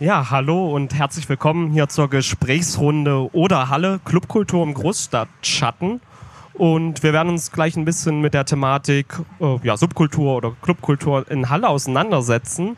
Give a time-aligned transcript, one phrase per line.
[0.00, 6.00] Ja, hallo und herzlich willkommen hier zur Gesprächsrunde Oder Halle Clubkultur im Großstadtschatten.
[6.54, 9.06] Und wir werden uns gleich ein bisschen mit der Thematik
[9.38, 12.76] äh, ja, Subkultur oder Clubkultur in Halle auseinandersetzen.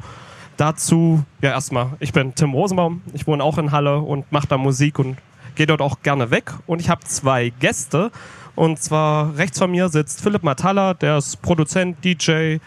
[0.58, 4.58] Dazu, ja erstmal, ich bin Tim Rosenbaum, ich wohne auch in Halle und mache da
[4.58, 5.16] Musik und
[5.54, 6.52] gehe dort auch gerne weg.
[6.66, 8.10] Und ich habe zwei Gäste.
[8.54, 12.58] Und zwar rechts von mir sitzt Philipp Matalla, der ist Produzent, DJ, äh,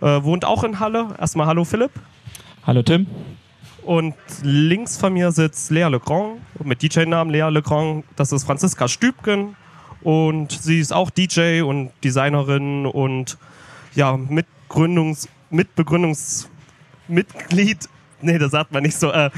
[0.00, 1.08] wohnt auch in Halle.
[1.20, 1.90] Erstmal hallo Philipp.
[2.66, 3.06] Hallo Tim.
[3.88, 8.04] Und links von mir sitzt Lea Legrand mit DJ-Namen Lea Legrand.
[8.16, 9.56] Das ist Franziska Stübgen
[10.02, 13.38] und sie ist auch DJ und Designerin und
[13.94, 17.88] ja, Mitgründungs, Mitbegründungsmitglied.
[18.20, 19.10] Nee, das sagt man nicht so.
[19.10, 19.30] Äh,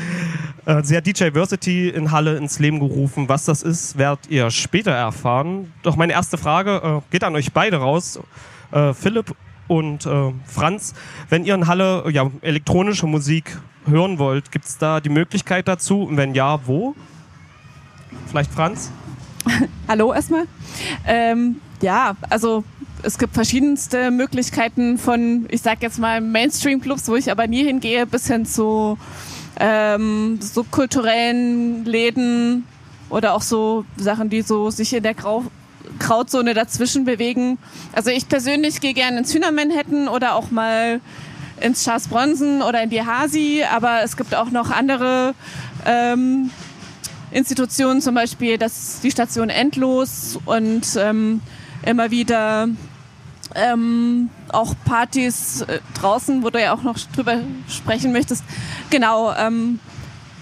[0.67, 3.29] äh, sie hat DJ Versity in Halle ins Leben gerufen.
[3.29, 5.73] Was das ist, werdet ihr später erfahren.
[5.85, 8.19] Doch meine erste Frage äh, geht an euch beide raus.
[8.73, 9.33] Äh, Philipp
[9.71, 10.95] und äh, Franz,
[11.29, 13.57] wenn ihr in Halle ja, elektronische Musik
[13.87, 16.03] hören wollt, gibt es da die Möglichkeit dazu?
[16.03, 16.97] Und wenn ja, wo?
[18.27, 18.91] Vielleicht Franz?
[19.89, 20.47] Hallo erstmal.
[21.07, 22.65] Ähm, ja, also
[23.05, 28.09] es gibt verschiedenste Möglichkeiten von, ich sag jetzt mal, Mainstream-Clubs, wo ich aber nie hingehe,
[28.09, 28.99] bis hin zu
[29.61, 32.65] ähm, subkulturellen Läden
[33.09, 35.45] oder auch so Sachen, die so sich in der Grau
[36.01, 37.59] Krautzone dazwischen bewegen.
[37.93, 41.01] Also ich persönlich gehe gerne ins Hühner Manhattan oder auch mal
[41.61, 45.35] ins Charles Bronson oder in die Hasi, aber es gibt auch noch andere
[45.87, 46.51] ähm,
[47.31, 51.41] Institutionen, zum Beispiel das, die Station Endlos und ähm,
[51.83, 52.69] immer wieder
[53.55, 58.45] ähm, auch Partys äh, draußen, wo du ja auch noch drüber sprechen möchtest.
[58.91, 59.81] Genau, ähm,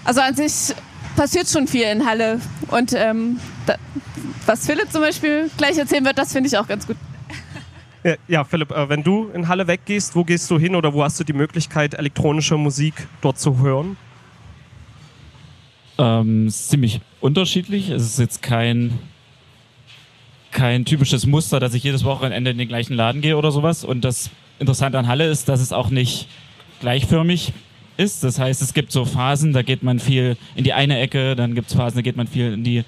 [0.03, 0.73] also an sich
[1.19, 2.39] passiert schon viel in Halle
[2.69, 3.75] und ähm, da,
[4.45, 6.95] was Philipp zum Beispiel gleich erzählen wird, das finde ich auch ganz gut.
[8.29, 11.19] Ja, Philipp, äh, wenn du in Halle weggehst, wo gehst du hin oder wo hast
[11.19, 13.97] du die Möglichkeit, elektronische Musik dort zu hören?
[15.97, 17.89] Ähm, ist ziemlich unterschiedlich.
[17.89, 18.97] Es ist jetzt kein,
[20.51, 23.83] kein typisches Muster, dass ich jedes Wochenende in den gleichen Laden gehe oder sowas.
[23.83, 26.29] Und das Interessante an Halle ist, dass es auch nicht
[26.79, 27.51] gleichförmig
[27.99, 28.23] ist.
[28.23, 31.53] Das heißt, es gibt so Phasen, da geht man viel in die eine Ecke, dann
[31.53, 32.83] gibt es Phasen, da geht man viel in die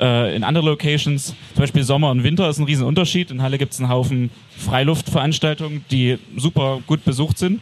[0.00, 1.26] äh, in andere Locations.
[1.26, 3.30] Zum Beispiel Sommer und Winter ist ein Riesenunterschied.
[3.30, 7.60] In Halle gibt es einen Haufen Freiluftveranstaltungen, die super gut besucht sind.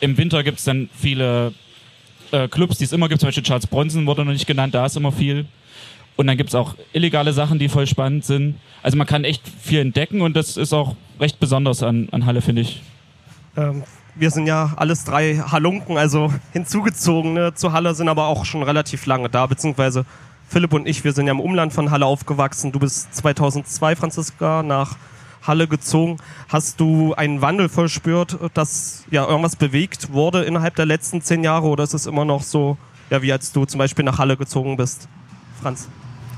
[0.00, 1.52] Im Winter gibt es dann viele
[2.32, 3.20] äh, Clubs, die es immer gibt.
[3.20, 5.46] Zum Beispiel Charles Bronson wurde noch nicht genannt, da ist immer viel.
[6.16, 8.54] Und dann gibt es auch illegale Sachen, die voll spannend sind.
[8.82, 12.40] Also man kann echt viel entdecken und das ist auch recht besonders an, an Halle,
[12.40, 12.82] finde ich.
[13.56, 13.82] Ähm,
[14.14, 19.06] wir sind ja alles drei Halunken, also hinzugezogene zu Halle, sind aber auch schon relativ
[19.06, 20.04] lange da, beziehungsweise
[20.48, 22.70] Philipp und ich, wir sind ja im Umland von Halle aufgewachsen.
[22.70, 24.96] Du bist 2002, Franziska, nach
[25.42, 26.18] Halle gezogen.
[26.48, 31.66] Hast du einen Wandel verspürt, dass ja irgendwas bewegt wurde innerhalb der letzten zehn Jahre
[31.66, 32.76] oder ist es immer noch so,
[33.10, 35.08] ja, wie als du zum Beispiel nach Halle gezogen bist?
[35.60, 35.88] Franz?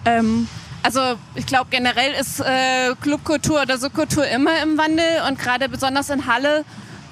[0.04, 0.48] Ähm,
[0.82, 1.00] also
[1.34, 6.26] ich glaube generell ist äh, Clubkultur oder Subkultur immer im Wandel und gerade besonders in
[6.26, 6.64] Halle,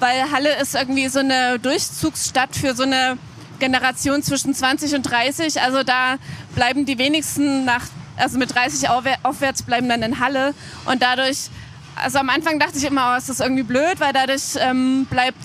[0.05, 3.17] weil Halle ist irgendwie so eine Durchzugsstadt für so eine
[3.57, 5.59] Generation zwischen 20 und 30.
[5.61, 6.17] Also da
[6.53, 8.87] bleiben die wenigsten nach, also mit 30
[9.23, 10.53] aufwärts bleiben dann in Halle.
[10.85, 11.49] Und dadurch,
[11.95, 15.39] also am Anfang dachte ich immer, oh, ist das irgendwie blöd, weil dadurch ähm, bleibt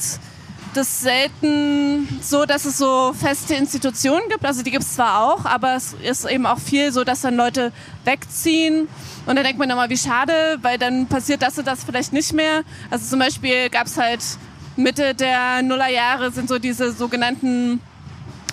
[0.75, 4.45] das selten so, dass es so feste Institutionen gibt.
[4.45, 7.35] Also die gibt es zwar auch, aber es ist eben auch viel so, dass dann
[7.35, 7.73] Leute
[8.05, 8.89] wegziehen.
[9.27, 12.35] Und dann denkt man immer, wie schade, weil dann passiert das und das vielleicht nicht
[12.35, 12.63] mehr.
[12.91, 14.21] Also zum Beispiel gab es halt
[14.83, 17.81] Mitte der Nullerjahre sind so diese sogenannten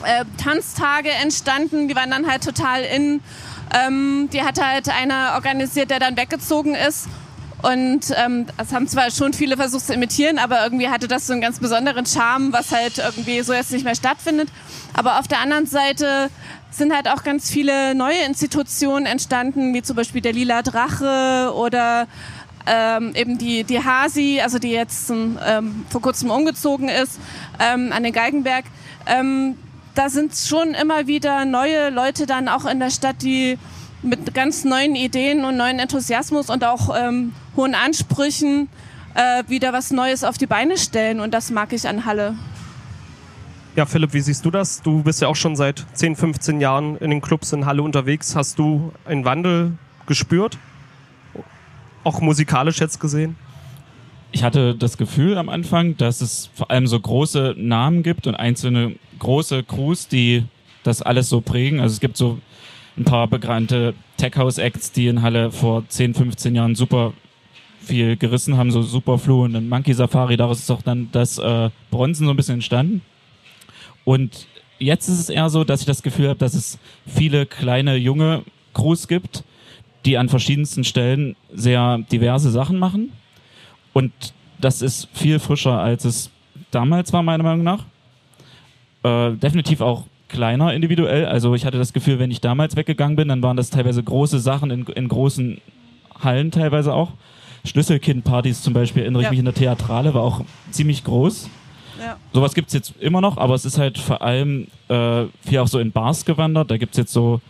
[0.03, 3.21] äh, Tanztage entstanden, die waren dann halt total in.
[3.73, 7.07] Ähm, die hat halt einer organisiert, der dann weggezogen ist.
[7.63, 11.33] Und ähm, das haben zwar schon viele versucht zu imitieren, aber irgendwie hatte das so
[11.33, 14.49] einen ganz besonderen Charme, was halt irgendwie so jetzt nicht mehr stattfindet.
[14.93, 16.29] Aber auf der anderen Seite
[16.69, 22.07] sind halt auch ganz viele neue Institutionen entstanden, wie zum Beispiel der Lila Drache oder
[22.67, 27.19] ähm, eben die, die Hasi, also die jetzt ähm, vor kurzem umgezogen ist,
[27.59, 28.65] ähm, an den Galgenberg.
[29.05, 29.55] Ähm,
[29.95, 33.57] da sind schon immer wieder neue Leute dann auch in der Stadt, die
[34.03, 38.69] mit ganz neuen Ideen und neuen Enthusiasmus und auch ähm, hohen Ansprüchen
[39.15, 41.19] äh, wieder was Neues auf die Beine stellen.
[41.19, 42.35] Und das mag ich an Halle.
[43.75, 44.81] Ja, Philipp, wie siehst du das?
[44.81, 48.35] Du bist ja auch schon seit 10, 15 Jahren in den Clubs in Halle unterwegs.
[48.35, 49.73] Hast du einen Wandel
[50.05, 50.57] gespürt?
[52.07, 53.35] Auch musikalisch jetzt gesehen?
[54.31, 58.35] Ich hatte das Gefühl am Anfang, dass es vor allem so große Namen gibt und
[58.35, 60.45] einzelne große Crews, die
[60.83, 61.81] das alles so prägen.
[61.81, 62.39] Also es gibt so
[62.95, 67.11] ein paar bekannte Tech House Acts, die in Halle vor 10, 15 Jahren super
[67.81, 72.25] viel gerissen haben, so Superflu und Monkey Safari, daraus ist auch dann das äh, Bronzen
[72.25, 73.01] so ein bisschen entstanden.
[74.05, 74.47] Und
[74.79, 78.43] jetzt ist es eher so, dass ich das Gefühl habe, dass es viele kleine junge
[78.73, 79.43] Crews gibt,
[80.07, 83.11] die an verschiedensten Stellen sehr diverse Sachen machen.
[83.93, 84.11] Und
[84.59, 86.31] das ist viel frischer, als es
[86.71, 87.83] damals war, meiner Meinung nach.
[89.03, 91.25] Äh, definitiv auch kleiner individuell.
[91.25, 94.39] Also ich hatte das Gefühl, wenn ich damals weggegangen bin, dann waren das teilweise große
[94.39, 95.59] Sachen in, in großen
[96.23, 97.11] Hallen teilweise auch.
[97.65, 99.27] Schlüsselkind-Partys zum Beispiel erinnere ja.
[99.27, 101.49] ich mich in der Theatrale, war auch ziemlich groß.
[101.99, 102.15] Ja.
[102.31, 105.67] Sowas gibt es jetzt immer noch, aber es ist halt vor allem äh, viel auch
[105.67, 106.71] so in Bars gewandert.
[106.71, 107.41] Da gibt es jetzt so,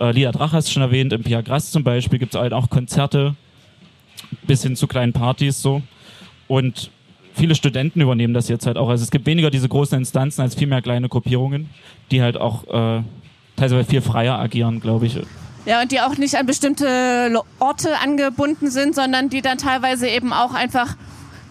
[0.00, 2.70] äh, Lia Drach hast schon erwähnt, im Pia Gras zum Beispiel gibt es halt auch
[2.70, 3.34] Konzerte
[4.46, 5.82] bis hin zu kleinen Partys so.
[6.48, 6.90] Und
[7.34, 8.88] viele Studenten übernehmen das jetzt halt auch.
[8.88, 11.70] Also es gibt weniger diese großen Instanzen als viel mehr kleine Gruppierungen,
[12.10, 13.02] die halt auch äh,
[13.56, 15.18] teilweise viel freier agieren, glaube ich.
[15.66, 20.32] Ja, und die auch nicht an bestimmte Orte angebunden sind, sondern die dann teilweise eben
[20.32, 20.96] auch einfach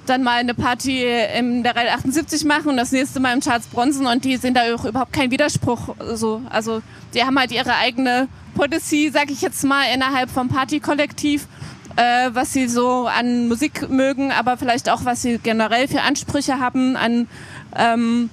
[0.05, 1.05] dann mal eine Party
[1.38, 4.55] in der Reihe 78 machen und das nächste Mal im Charles Bronson und die sind
[4.55, 5.95] da auch überhaupt kein Widerspruch.
[6.13, 6.41] So.
[6.50, 6.81] Also
[7.13, 11.47] die haben halt ihre eigene Policy, sag ich jetzt mal, innerhalb vom Partykollektiv,
[11.95, 16.59] äh, was sie so an Musik mögen, aber vielleicht auch, was sie generell für Ansprüche
[16.59, 17.27] haben an
[17.75, 18.29] ähm,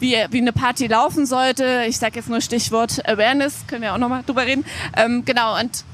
[0.00, 1.84] wie, wie eine Party laufen sollte.
[1.88, 4.64] Ich sage jetzt nur Stichwort Awareness, können wir auch nochmal drüber reden.
[4.96, 5.84] Ähm, genau, und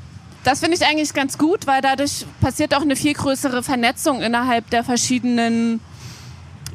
[0.44, 4.68] das finde ich eigentlich ganz gut, weil dadurch passiert auch eine viel größere Vernetzung innerhalb
[4.70, 5.80] der verschiedenen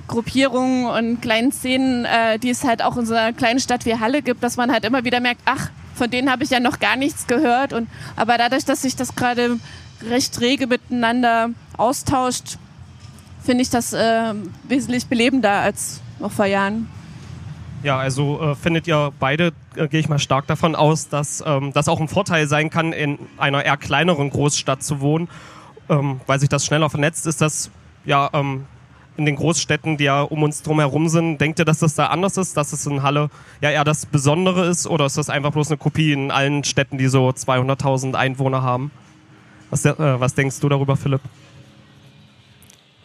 [0.07, 3.95] Gruppierungen und kleinen Szenen, äh, die es halt auch in so einer kleinen Stadt wie
[3.95, 6.79] Halle gibt, dass man halt immer wieder merkt, ach, von denen habe ich ja noch
[6.79, 7.71] gar nichts gehört.
[7.71, 9.59] Und, aber dadurch, dass sich das gerade
[10.01, 12.57] recht rege miteinander austauscht,
[13.43, 14.33] finde ich das äh,
[14.67, 16.89] wesentlich belebender als noch vor Jahren.
[17.81, 21.71] Ja, also äh, findet ihr beide, äh, gehe ich mal stark davon aus, dass ähm,
[21.73, 25.29] das auch ein Vorteil sein kann, in einer eher kleineren Großstadt zu wohnen,
[25.87, 27.71] ähm, weil sich das schneller vernetzt ist, dass
[28.03, 28.65] ja ähm,
[29.15, 32.07] in den Großstädten, die ja um uns drum herum sind, denkt ihr, dass das da
[32.07, 33.29] anders ist, dass es in Halle
[33.61, 36.97] ja eher das Besondere ist oder ist das einfach bloß eine Kopie in allen Städten,
[36.97, 38.91] die so 200.000 Einwohner haben?
[39.69, 41.21] Was, äh, was denkst du darüber, Philipp?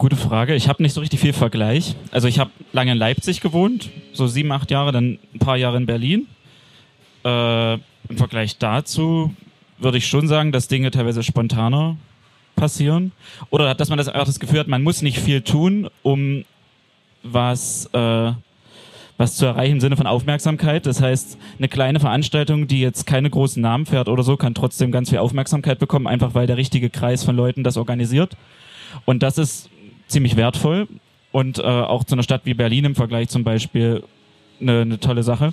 [0.05, 0.55] Gute Frage.
[0.55, 1.97] Ich habe nicht so richtig viel Vergleich.
[2.11, 5.79] Also ich habe lange in Leipzig gewohnt, so sieben, acht Jahre, dann ein paar Jahre
[5.79, 6.27] in Berlin.
[7.25, 9.35] Äh, Im Vergleich dazu
[9.79, 11.97] würde ich schon sagen, dass Dinge teilweise spontaner
[12.55, 13.13] passieren.
[13.49, 16.45] Oder dass man das einfach das Gefühl hat, man muss nicht viel tun, um
[17.23, 18.33] was, äh,
[19.17, 20.85] was zu erreichen im Sinne von Aufmerksamkeit.
[20.85, 24.93] Das heißt, eine kleine Veranstaltung, die jetzt keine großen Namen fährt oder so, kann trotzdem
[24.93, 28.37] ganz viel Aufmerksamkeit bekommen, einfach weil der richtige Kreis von Leuten das organisiert.
[29.07, 29.71] Und das ist
[30.09, 30.89] ziemlich wertvoll
[31.33, 34.05] und äh, auch zu einer Stadt wie Berlin im Vergleich zum Beispiel
[34.61, 35.53] eine, eine tolle Sache.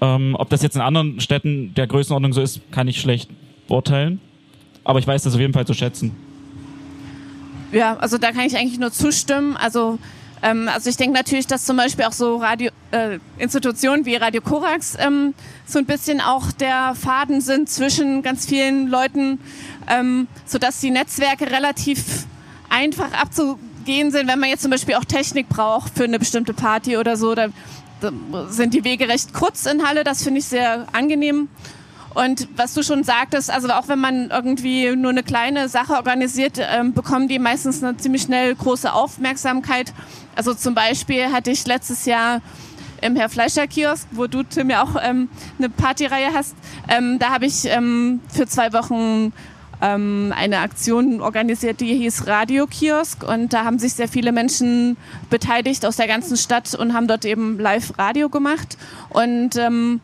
[0.00, 3.30] Ähm, ob das jetzt in anderen Städten der Größenordnung so ist, kann ich schlecht
[3.68, 4.20] beurteilen.
[4.84, 6.14] Aber ich weiß das auf jeden Fall zu schätzen.
[7.72, 9.56] Ja, also da kann ich eigentlich nur zustimmen.
[9.56, 9.98] Also,
[10.42, 14.40] ähm, also ich denke natürlich, dass zum Beispiel auch so Radio, äh, Institutionen wie Radio
[14.40, 15.34] Korax ähm,
[15.66, 19.40] so ein bisschen auch der Faden sind zwischen ganz vielen Leuten,
[19.88, 22.26] ähm, sodass die Netzwerke relativ
[22.68, 26.96] einfach abzugehen sind, wenn man jetzt zum Beispiel auch Technik braucht für eine bestimmte Party
[26.96, 27.34] oder so.
[27.34, 27.48] Da,
[28.48, 31.48] sind die Wege recht kurz in Halle, das finde ich sehr angenehm.
[32.12, 36.58] Und was du schon sagtest, also auch wenn man irgendwie nur eine kleine Sache organisiert,
[36.58, 39.92] ähm, bekommen die meistens eine ziemlich schnell große Aufmerksamkeit.
[40.34, 42.40] Also zum Beispiel hatte ich letztes Jahr
[43.02, 46.54] im Herr Fleischer Kiosk, wo du Tim ja auch ähm, eine Partyreihe hast,
[46.88, 49.32] ähm, da habe ich ähm, für zwei Wochen
[49.82, 54.96] ähm, eine Aktion organisiert, die hieß Radiokiosk und da haben sich sehr viele Menschen
[55.30, 58.78] beteiligt aus der ganzen Stadt und haben dort eben Live-Radio gemacht.
[59.10, 60.00] Und ähm,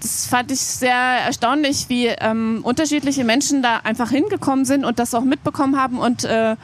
[0.00, 5.14] das fand ich sehr erstaunlich, wie ähm, unterschiedliche Menschen da einfach hingekommen sind und das
[5.14, 6.56] auch mitbekommen haben und äh,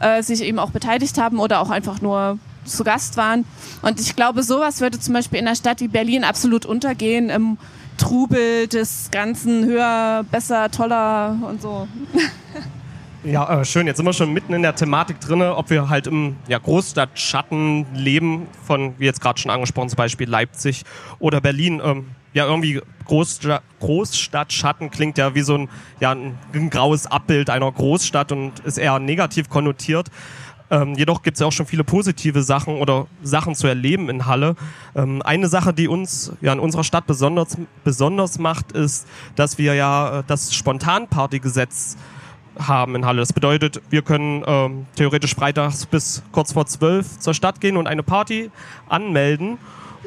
[0.00, 3.44] äh, sich eben auch beteiligt haben oder auch einfach nur zu Gast waren.
[3.82, 7.30] Und ich glaube, sowas würde zum Beispiel in einer Stadt wie Berlin absolut untergehen.
[7.30, 7.58] Im
[7.98, 11.86] Trubel des Ganzen höher, besser, toller und so.
[13.24, 13.88] Ja, äh, schön.
[13.88, 17.86] Jetzt sind wir schon mitten in der Thematik drin, ob wir halt im ja, Großstadtschatten
[17.92, 20.84] leben, von, wie jetzt gerade schon angesprochen, zum Beispiel Leipzig
[21.18, 21.82] oder Berlin.
[21.84, 27.70] Ähm, ja, irgendwie Großsta Großstadtschatten klingt ja wie so ein, ja, ein graues Abbild einer
[27.72, 30.08] Großstadt und ist eher negativ konnotiert.
[30.70, 34.26] Ähm, jedoch gibt es ja auch schon viele positive Sachen oder Sachen zu erleben in
[34.26, 34.54] Halle.
[34.94, 39.74] Ähm, eine Sache, die uns ja in unserer Stadt besonders, besonders macht, ist, dass wir
[39.74, 41.96] ja äh, das Spontanpartygesetz
[42.58, 43.20] haben in Halle.
[43.20, 47.86] Das bedeutet, wir können ähm, theoretisch freitags bis kurz vor zwölf zur Stadt gehen und
[47.86, 48.50] eine Party
[48.88, 49.58] anmelden.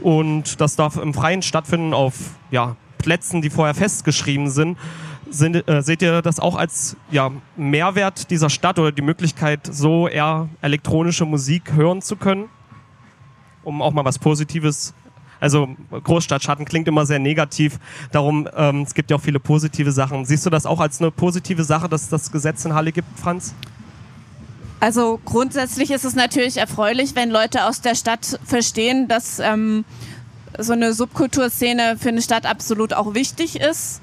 [0.01, 2.15] Und das darf im Freien stattfinden auf
[2.49, 4.77] ja, Plätzen, die vorher festgeschrieben sind.
[5.31, 10.07] Sind, äh, seht ihr das auch als ja, Mehrwert dieser Stadt oder die Möglichkeit, so
[10.07, 12.49] eher elektronische Musik hören zu können?
[13.63, 14.93] um auch mal was Positives
[15.39, 17.79] also Großstadtschatten klingt immer sehr negativ.
[18.11, 20.23] Darum, ähm, es gibt ja auch viele positive Sachen.
[20.23, 23.55] Siehst du das auch als eine positive Sache, dass das Gesetz in Halle gibt, Franz?
[24.79, 29.83] Also grundsätzlich ist es natürlich erfreulich, wenn Leute aus der Stadt verstehen, dass ähm,
[30.59, 33.99] so eine Subkulturszene für eine Stadt absolut auch wichtig ist.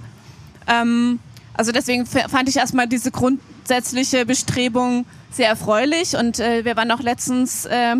[0.69, 1.19] Ähm,
[1.55, 7.01] also deswegen fand ich erstmal diese grundsätzliche Bestrebung sehr erfreulich und äh, wir waren auch
[7.01, 7.97] letztens äh,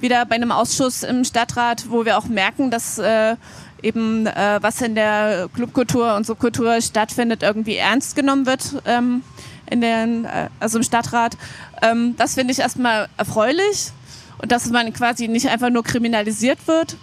[0.00, 3.36] wieder bei einem Ausschuss im Stadtrat, wo wir auch merken, dass äh,
[3.82, 9.22] eben äh, was in der Clubkultur und Subkultur stattfindet, irgendwie ernst genommen wird ähm,
[9.68, 11.36] in den, äh, also im Stadtrat.
[11.82, 13.90] Ähm, das finde ich erstmal erfreulich
[14.38, 16.96] und dass man quasi nicht einfach nur kriminalisiert wird.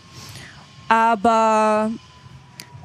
[0.88, 1.92] Aber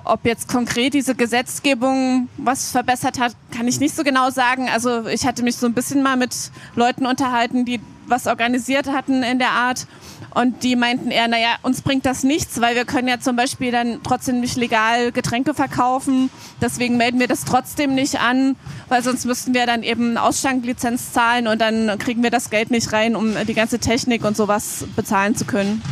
[0.04, 4.68] ob jetzt konkret diese Gesetzgebung was verbessert hat, kann ich nicht so genau sagen.
[4.68, 6.34] Also ich hatte mich so ein bisschen mal mit
[6.74, 9.86] Leuten unterhalten, die was organisiert hatten in der Art.
[10.34, 13.70] Und die meinten eher, naja, uns bringt das nichts, weil wir können ja zum Beispiel
[13.70, 16.30] dann trotzdem nicht legal Getränke verkaufen.
[16.60, 18.56] Deswegen melden wir das trotzdem nicht an,
[18.88, 22.92] weil sonst müssten wir dann eben Ausschanklizenz zahlen und dann kriegen wir das Geld nicht
[22.92, 25.82] rein, um die ganze Technik und sowas bezahlen zu können.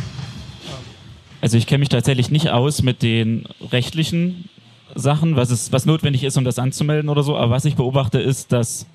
[1.41, 4.47] Also ich kenne mich tatsächlich nicht aus mit den rechtlichen
[4.95, 7.35] Sachen, was, es, was notwendig ist, um das anzumelden oder so.
[7.35, 8.85] Aber was ich beobachte, ist, dass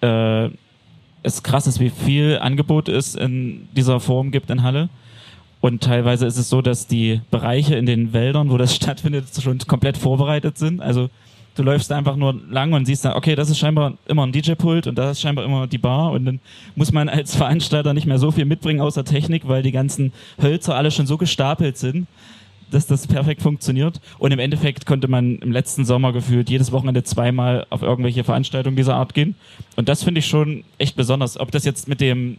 [0.00, 0.48] äh,
[1.22, 4.88] es krass ist, wie viel Angebot es in dieser Form gibt in Halle.
[5.60, 9.58] Und teilweise ist es so, dass die Bereiche in den Wäldern, wo das stattfindet, schon
[9.58, 10.80] komplett vorbereitet sind.
[10.80, 11.10] Also
[11.56, 14.86] du läufst einfach nur lang und siehst dann, okay, das ist scheinbar immer ein DJ-Pult
[14.86, 16.40] und das ist scheinbar immer die Bar und dann
[16.76, 20.76] muss man als Veranstalter nicht mehr so viel mitbringen außer Technik, weil die ganzen Hölzer
[20.76, 22.06] alle schon so gestapelt sind,
[22.70, 24.00] dass das perfekt funktioniert.
[24.18, 28.76] Und im Endeffekt konnte man im letzten Sommer gefühlt jedes Wochenende zweimal auf irgendwelche Veranstaltungen
[28.76, 29.34] dieser Art gehen.
[29.76, 31.38] Und das finde ich schon echt besonders.
[31.38, 32.38] Ob das jetzt mit dem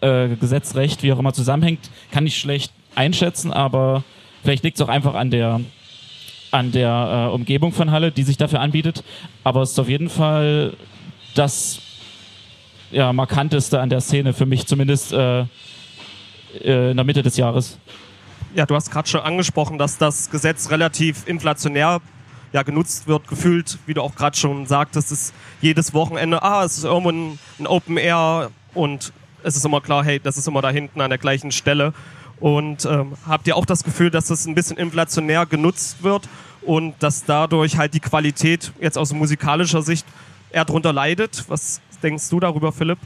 [0.00, 4.04] äh, Gesetzrecht, wie auch immer zusammenhängt, kann ich schlecht einschätzen, aber
[4.42, 5.60] vielleicht liegt es auch einfach an der
[6.56, 9.04] an der äh, Umgebung von Halle, die sich dafür anbietet.
[9.44, 10.72] Aber es ist auf jeden Fall
[11.34, 11.80] das
[12.90, 15.40] ja, markanteste an der Szene für mich, zumindest äh,
[16.62, 17.78] äh in der Mitte des Jahres.
[18.54, 22.00] Ja, du hast gerade schon angesprochen, dass das Gesetz relativ inflationär
[22.52, 26.78] ja, genutzt wird, gefühlt, wie du auch gerade schon sagtest, ist jedes Wochenende, ah, es
[26.78, 30.62] ist irgendwo ein, ein Open Air und es ist immer klar, hey, das ist immer
[30.62, 31.92] da hinten an der gleichen Stelle.
[32.40, 36.28] Und ähm, habt ihr auch das Gefühl, dass das ein bisschen inflationär genutzt wird
[36.62, 40.06] und dass dadurch halt die Qualität jetzt aus musikalischer Sicht
[40.50, 41.44] eher drunter leidet?
[41.48, 42.98] Was denkst du darüber, Philipp?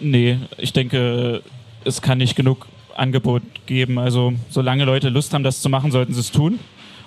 [0.00, 1.42] Nee, ich denke,
[1.84, 2.66] es kann nicht genug
[2.96, 3.98] Angebot geben.
[3.98, 6.58] Also solange Leute Lust haben, das zu machen, sollten sie es tun.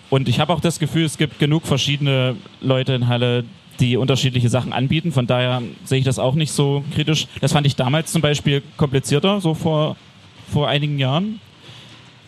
[0.10, 3.44] Und ich habe auch das Gefühl, es gibt genug verschiedene Leute in Halle,
[3.80, 5.12] die unterschiedliche Sachen anbieten.
[5.12, 7.28] Von daher sehe ich das auch nicht so kritisch.
[7.42, 9.96] Das fand ich damals zum Beispiel komplizierter, so vor
[10.50, 11.40] vor einigen Jahren.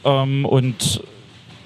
[0.04, 1.02] Ähm, und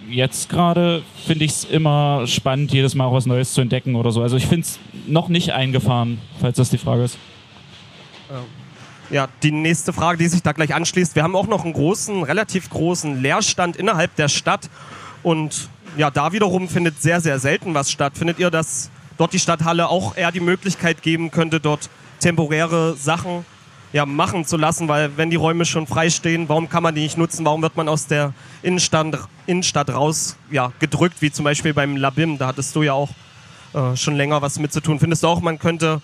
[0.09, 4.11] jetzt gerade finde ich es immer spannend, jedes Mal auch was Neues zu entdecken oder
[4.11, 4.21] so.
[4.21, 7.17] Also ich finde es noch nicht eingefahren, falls das die Frage ist.
[9.11, 11.15] Ja, die nächste Frage, die sich da gleich anschließt.
[11.15, 14.69] Wir haben auch noch einen großen, relativ großen Leerstand innerhalb der Stadt.
[15.21, 18.17] Und ja, da wiederum findet sehr, sehr selten was statt.
[18.17, 23.45] Findet ihr, dass dort die Stadthalle auch eher die Möglichkeit geben könnte, dort temporäre Sachen
[23.93, 27.01] ja, machen zu lassen, weil wenn die Räume schon frei stehen, warum kann man die
[27.01, 27.45] nicht nutzen?
[27.45, 32.37] Warum wird man aus der Innenstadt, Innenstadt raus ja, gedrückt, wie zum Beispiel beim Labim?
[32.37, 33.09] Da hattest du ja auch
[33.73, 34.99] äh, schon länger was mit zu tun.
[34.99, 36.01] Findest du auch, man könnte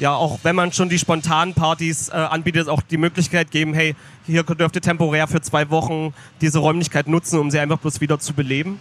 [0.00, 3.94] ja, auch wenn man schon die spontanen Partys äh, anbietet, auch die Möglichkeit geben, hey,
[4.26, 8.18] hier dürft ihr temporär für zwei Wochen diese Räumlichkeit nutzen, um sie einfach bloß wieder
[8.18, 8.80] zu beleben?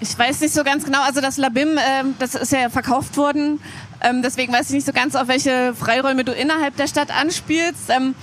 [0.00, 3.60] Ich weiß nicht so ganz genau, also das Labim, äh, das ist ja verkauft worden.
[4.02, 7.88] Ähm, deswegen weiß ich nicht so ganz, auf welche Freiräume du innerhalb der Stadt anspielst.
[7.88, 8.14] Ähm,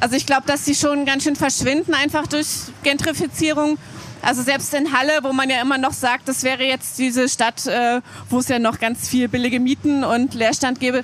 [0.00, 2.48] also ich glaube, dass die schon ganz schön verschwinden, einfach durch
[2.82, 3.78] Gentrifizierung.
[4.20, 7.66] Also selbst in Halle, wo man ja immer noch sagt, das wäre jetzt diese Stadt,
[7.66, 11.02] äh, wo es ja noch ganz viel billige Mieten und Leerstand gäbe.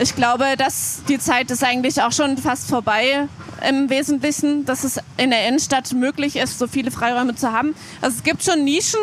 [0.00, 3.28] Ich glaube, dass die Zeit ist eigentlich auch schon fast vorbei
[3.68, 7.74] im Wesentlichen, dass es in der Innenstadt möglich ist, so viele Freiräume zu haben.
[8.00, 8.98] Also es gibt schon Nischen,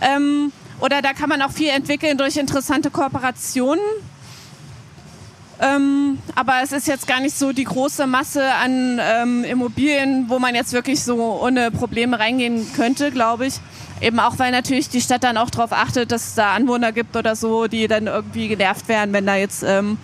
[0.00, 3.84] ähm, oder da kann man auch viel entwickeln durch interessante Kooperationen.
[5.60, 10.40] Ähm, aber es ist jetzt gar nicht so die große Masse an ähm, Immobilien, wo
[10.40, 13.54] man jetzt wirklich so ohne Probleme reingehen könnte, glaube ich.
[14.00, 17.14] Eben auch, weil natürlich die Stadt dann auch darauf achtet, dass es da Anwohner gibt
[17.14, 19.98] oder so, die dann irgendwie genervt werden, wenn da jetzt ähm,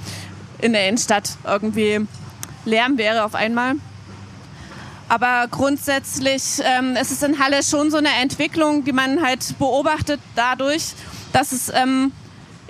[0.61, 2.06] in der Innenstadt irgendwie
[2.64, 3.75] Lärm wäre auf einmal.
[5.09, 10.21] Aber grundsätzlich ähm, ist es in Halle schon so eine Entwicklung, die man halt beobachtet
[10.35, 10.93] dadurch,
[11.33, 12.12] dass es ähm,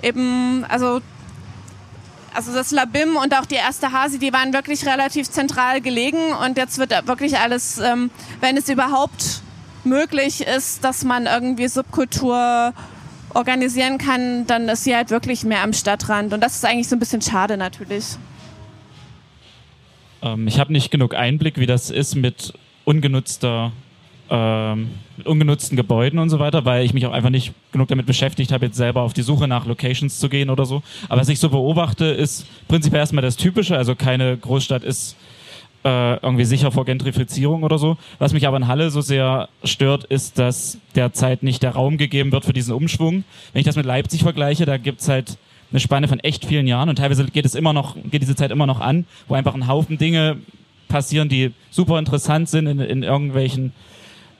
[0.01, 1.01] eben, also
[2.33, 6.57] also das Labim und auch die erste Hasi, die waren wirklich relativ zentral gelegen und
[6.57, 9.41] jetzt wird wirklich alles, ähm, wenn es überhaupt
[9.83, 12.73] möglich ist, dass man irgendwie Subkultur
[13.33, 16.95] organisieren kann, dann ist sie halt wirklich mehr am Stadtrand und das ist eigentlich so
[16.95, 18.05] ein bisschen schade natürlich.
[20.21, 22.53] Ähm, ich habe nicht genug Einblick, wie das ist mit
[22.85, 23.71] ungenutzter
[24.29, 24.89] ähm,
[25.25, 28.67] ungenutzten Gebäuden und so weiter, weil ich mich auch einfach nicht genug damit beschäftigt habe,
[28.67, 30.83] jetzt selber auf die Suche nach Locations zu gehen oder so.
[31.07, 35.15] Aber was ich so beobachte, ist prinzipiell erstmal das Typische, also keine Großstadt ist
[35.83, 37.97] äh, irgendwie sicher vor Gentrifizierung oder so.
[38.19, 42.31] Was mich aber in Halle so sehr stört, ist, dass derzeit nicht der Raum gegeben
[42.31, 43.23] wird für diesen Umschwung.
[43.53, 45.37] Wenn ich das mit Leipzig vergleiche, da gibt's halt
[45.71, 48.51] eine Spanne von echt vielen Jahren und teilweise geht es immer noch, geht diese Zeit
[48.51, 50.37] immer noch an, wo einfach ein Haufen Dinge
[50.87, 53.73] passieren, die super interessant sind in, in irgendwelchen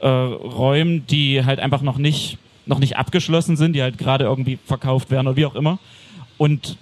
[0.01, 4.57] äh, Räumen, die halt einfach noch nicht, noch nicht abgeschlossen sind, die halt gerade irgendwie
[4.65, 5.79] verkauft werden oder wie auch immer.
[6.37, 6.77] Und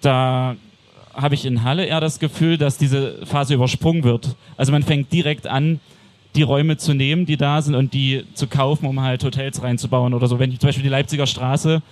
[0.00, 0.56] da
[1.14, 4.34] habe ich in Halle eher das Gefühl, dass diese Phase übersprungen wird.
[4.56, 5.80] Also man fängt direkt an,
[6.34, 10.14] die Räume zu nehmen, die da sind und die zu kaufen, um halt Hotels reinzubauen
[10.14, 10.38] oder so.
[10.38, 11.82] Wenn ich zum Beispiel die Leipziger Straße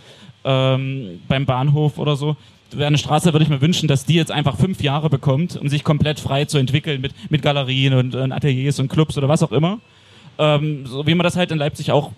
[0.45, 2.37] ähm, beim Bahnhof oder so,
[2.79, 5.83] eine Straße, würde ich mir wünschen, dass die jetzt einfach fünf Jahre bekommt, um sich
[5.85, 9.53] komplett frei zu entwickeln mit, mit Galerien und, und Ateliers und Clubs oder was auch
[9.53, 9.81] immer.
[10.39, 12.13] Ähm, so wie man das halt in Leipzig auch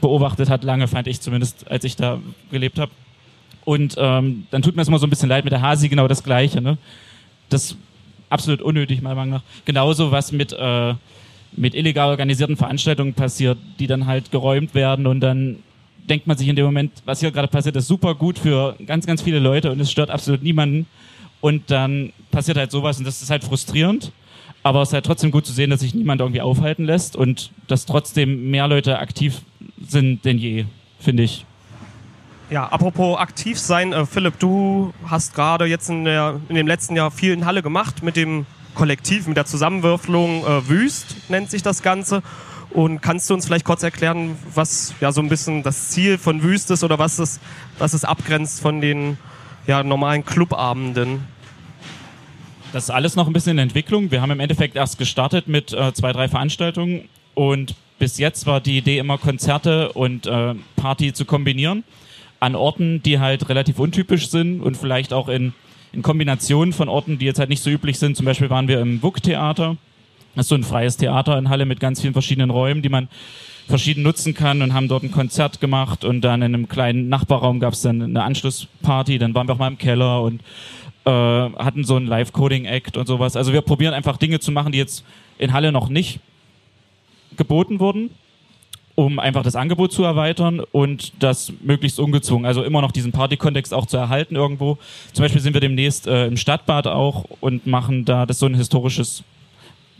[0.00, 2.18] beobachtet hat, lange fand ich zumindest, als ich da
[2.50, 2.90] gelebt habe.
[3.64, 6.08] Und ähm, dann tut mir es immer so ein bisschen leid mit der Hasi, genau
[6.08, 6.62] das Gleiche.
[6.62, 6.78] Ne?
[7.50, 7.76] Das
[8.30, 9.42] absolut unnötig, meiner Meinung nach.
[9.64, 10.94] Genauso was mit, äh,
[11.52, 15.58] mit illegal organisierten Veranstaltungen passiert, die dann halt geräumt werden und dann
[16.08, 19.06] denkt man sich in dem Moment, was hier gerade passiert, ist super gut für ganz,
[19.06, 20.86] ganz viele Leute und es stört absolut niemanden.
[21.40, 24.12] Und dann passiert halt sowas und das ist halt frustrierend.
[24.62, 27.52] Aber es ist halt trotzdem gut zu sehen, dass sich niemand irgendwie aufhalten lässt und
[27.68, 29.42] dass trotzdem mehr Leute aktiv
[29.80, 30.64] sind denn je,
[30.98, 31.46] finde ich.
[32.50, 36.96] Ja, apropos aktiv sein, äh, Philipp, du hast gerade jetzt in, der, in dem letzten
[36.96, 41.62] Jahr viel in Halle gemacht mit dem Kollektiv, mit der Zusammenwürfelung äh, Wüst nennt sich
[41.62, 42.22] das Ganze.
[42.70, 46.42] Und kannst du uns vielleicht kurz erklären, was ja so ein bisschen das Ziel von
[46.42, 47.40] Wüst ist oder was es,
[47.78, 49.16] was es abgrenzt von den
[49.66, 51.26] ja, normalen Clubabenden?
[52.72, 54.10] Das ist alles noch ein bisschen in Entwicklung.
[54.10, 58.60] Wir haben im Endeffekt erst gestartet mit äh, zwei, drei Veranstaltungen und bis jetzt war
[58.60, 61.84] die Idee immer Konzerte und äh, Party zu kombinieren
[62.40, 65.54] an Orten, die halt relativ untypisch sind und vielleicht auch in,
[65.92, 68.16] in Kombination von Orten, die jetzt halt nicht so üblich sind.
[68.16, 69.76] Zum Beispiel waren wir im WUK-Theater.
[70.38, 73.08] Das ist so ein freies Theater in Halle mit ganz vielen verschiedenen Räumen, die man
[73.66, 77.58] verschieden nutzen kann und haben dort ein Konzert gemacht und dann in einem kleinen Nachbarraum
[77.58, 80.40] gab es dann eine Anschlussparty, dann waren wir auch mal im Keller und
[81.06, 83.34] äh, hatten so einen Live-Coding-Act und sowas.
[83.34, 85.04] Also wir probieren einfach Dinge zu machen, die jetzt
[85.38, 86.20] in Halle noch nicht
[87.36, 88.10] geboten wurden,
[88.94, 93.74] um einfach das Angebot zu erweitern und das möglichst ungezwungen, also immer noch diesen Party-Kontext
[93.74, 94.78] auch zu erhalten irgendwo.
[95.12, 98.54] Zum Beispiel sind wir demnächst äh, im Stadtbad auch und machen da, das so ein
[98.54, 99.24] historisches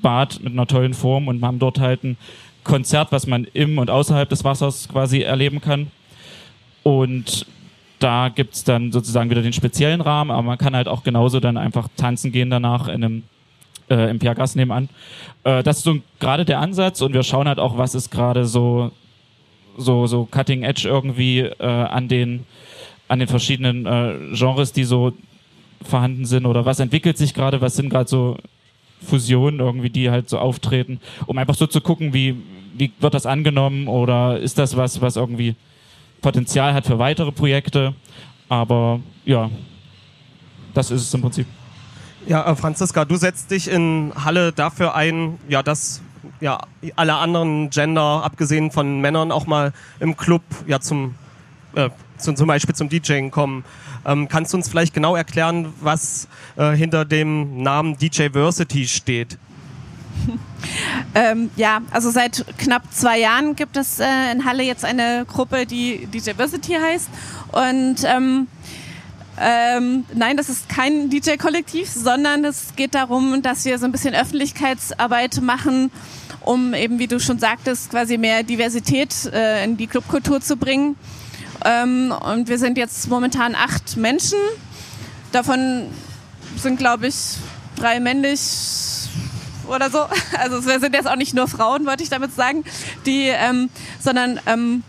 [0.03, 2.17] Bad mit einer tollen Form und haben dort halt ein
[2.65, 5.91] Konzert, was man im und außerhalb des Wassers quasi erleben kann.
[6.83, 7.47] Und
[7.99, 11.57] da gibt's dann sozusagen wieder den speziellen Rahmen, aber man kann halt auch genauso dann
[11.57, 13.23] einfach tanzen gehen danach in einem
[13.91, 14.89] äh, im Piagas nebenan.
[15.45, 18.45] Äh, das ist so gerade der Ansatz und wir schauen halt auch, was ist gerade
[18.47, 18.93] so,
[19.77, 22.45] so, so Cutting Edge irgendwie äh, an den,
[23.09, 25.13] an den verschiedenen äh, Genres, die so
[25.83, 28.37] vorhanden sind oder was entwickelt sich gerade, was sind gerade so
[29.03, 32.37] Fusionen irgendwie, die halt so auftreten, um einfach so zu gucken, wie,
[32.77, 35.55] wie wird das angenommen oder ist das was, was irgendwie
[36.21, 37.95] Potenzial hat für weitere Projekte.
[38.49, 39.51] Aber ja,
[40.75, 41.47] das ist es im Prinzip.
[42.27, 46.03] Ja, äh, Franziska, du setzt dich in Halle dafür ein, ja, dass
[46.41, 46.61] ja,
[46.97, 51.15] alle anderen Gender, abgesehen von Männern, auch mal im Club ja, zum,
[51.75, 53.65] äh, zum, zum Beispiel zum DJing kommen.
[54.05, 59.39] Ähm, kannst du uns vielleicht genau erklären, was äh, hinter dem Namen DJ Versity steht?
[61.15, 65.67] ähm, ja, also seit knapp zwei Jahren gibt es äh, in Halle jetzt eine Gruppe,
[65.67, 67.09] die DJ Versity heißt.
[67.53, 68.49] Und ähm,
[69.41, 74.15] ähm, nein, das ist kein DJ-Kollektiv, sondern es geht darum, dass wir so ein bisschen
[74.15, 75.91] Öffentlichkeitsarbeit machen,
[76.41, 80.97] um eben, wie du schon sagtest, quasi mehr Diversität äh, in die Clubkultur zu bringen.
[81.65, 84.39] Ähm, und wir sind jetzt momentan acht Menschen.
[85.33, 85.87] Davon
[86.57, 87.37] sind, glaube ich,
[87.77, 88.41] drei männlich
[89.69, 89.99] oder so.
[90.39, 92.65] Also wir sind jetzt auch nicht nur Frauen, wollte ich damit sagen,
[93.07, 94.83] die, ähm, sondern ähm,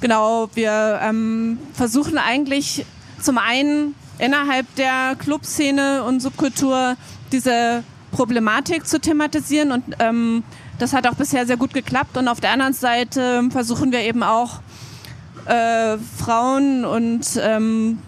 [0.00, 2.84] genau, wir ähm, versuchen eigentlich
[3.20, 6.96] zum einen innerhalb der Clubszene und Subkultur
[7.30, 10.44] diese Problematik zu thematisieren und ähm,
[10.78, 14.22] das hat auch bisher sehr gut geklappt und auf der anderen Seite versuchen wir eben
[14.22, 14.60] auch
[15.46, 17.98] äh, Frauen und ähm,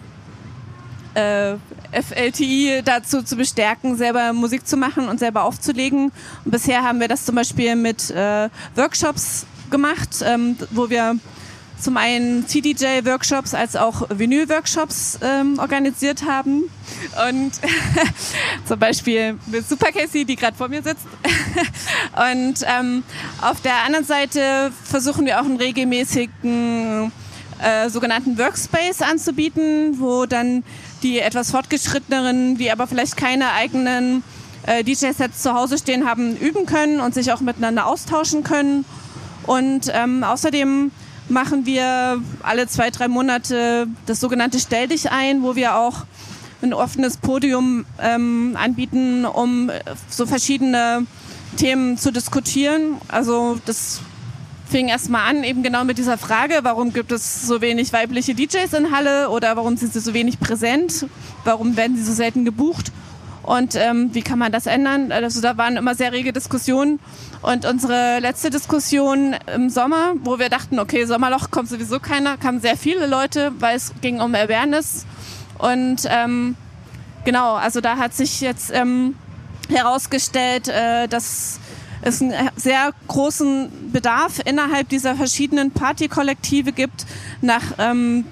[1.15, 1.55] äh,
[1.91, 6.11] FLTI dazu zu bestärken, selber Musik zu machen und selber aufzulegen.
[6.43, 11.17] Und bisher haben wir das zum Beispiel mit äh, Workshops gemacht, ähm, wo wir
[11.79, 16.63] zum einen CDJ-Workshops als auch Vinyl-Workshops ähm, organisiert haben.
[17.29, 17.51] Und
[18.67, 21.05] zum Beispiel mit Super Casey, die gerade vor mir sitzt.
[22.31, 23.03] und ähm,
[23.41, 27.11] auf der anderen Seite versuchen wir auch einen regelmäßigen
[27.65, 30.63] äh, sogenannten Workspace anzubieten, wo dann
[31.01, 34.23] die etwas fortgeschritteneren, die aber vielleicht keine eigenen
[34.67, 38.85] äh, DJ-Sets zu Hause stehen haben, üben können und sich auch miteinander austauschen können.
[39.47, 40.91] Und ähm, außerdem
[41.27, 46.05] machen wir alle zwei, drei Monate das sogenannte Stell dich ein, wo wir auch
[46.61, 49.71] ein offenes Podium ähm, anbieten, um
[50.09, 51.05] so verschiedene
[51.57, 52.97] Themen zu diskutieren.
[53.07, 54.01] Also das
[54.69, 58.73] fing erstmal an, eben genau mit dieser Frage, warum gibt es so wenig weibliche DJs
[58.73, 61.05] in Halle oder warum sind sie so wenig präsent,
[61.43, 62.91] warum werden sie so selten gebucht?
[63.43, 65.11] Und ähm, wie kann man das ändern.
[65.11, 66.99] Also da waren immer sehr rege Diskussionen.
[67.43, 72.59] Und unsere letzte Diskussion im Sommer, wo wir dachten, okay, Sommerloch kommt sowieso keiner, kamen
[72.59, 75.05] sehr viele Leute, weil es ging um Awareness.
[75.59, 76.55] Und ähm,
[77.23, 79.13] genau, also da hat sich jetzt ähm,
[79.69, 81.59] herausgestellt, äh, dass
[82.05, 87.05] es einen sehr großen Bedarf innerhalb dieser verschiedenen Partykollektive gibt
[87.41, 88.25] nach, ähm,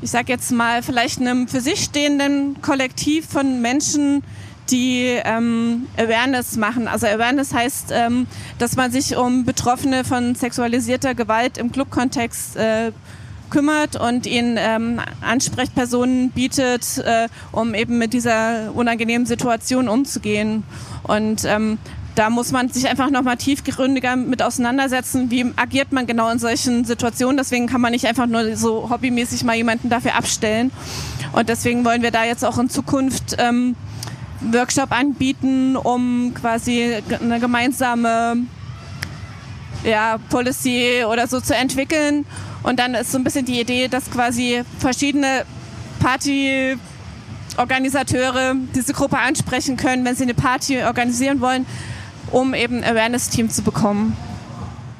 [0.00, 4.24] ich sage jetzt mal, vielleicht einem für sich stehenden Kollektiv von Menschen,
[4.70, 6.88] die ähm, Awareness machen.
[6.88, 8.26] Also Awareness heißt, ähm,
[8.58, 12.92] dass man sich um Betroffene von sexualisierter Gewalt im Clubkontext äh,
[13.50, 20.62] kümmert und ihnen ähm, Ansprechpersonen bietet, äh, um eben mit dieser unangenehmen Situation umzugehen.
[21.02, 21.76] Und ähm,
[22.14, 26.84] da muss man sich einfach nochmal tiefgründiger mit auseinandersetzen, wie agiert man genau in solchen
[26.84, 27.38] Situationen.
[27.38, 30.70] Deswegen kann man nicht einfach nur so hobbymäßig mal jemanden dafür abstellen.
[31.32, 33.74] Und deswegen wollen wir da jetzt auch in Zukunft ähm,
[34.50, 38.36] Workshop anbieten, um quasi eine gemeinsame
[39.84, 42.26] ja, Policy oder so zu entwickeln.
[42.62, 45.46] Und dann ist so ein bisschen die Idee, dass quasi verschiedene
[46.00, 51.64] Partyorganisateure diese Gruppe ansprechen können, wenn sie eine Party organisieren wollen,
[52.30, 54.16] um eben Awareness-Team zu bekommen.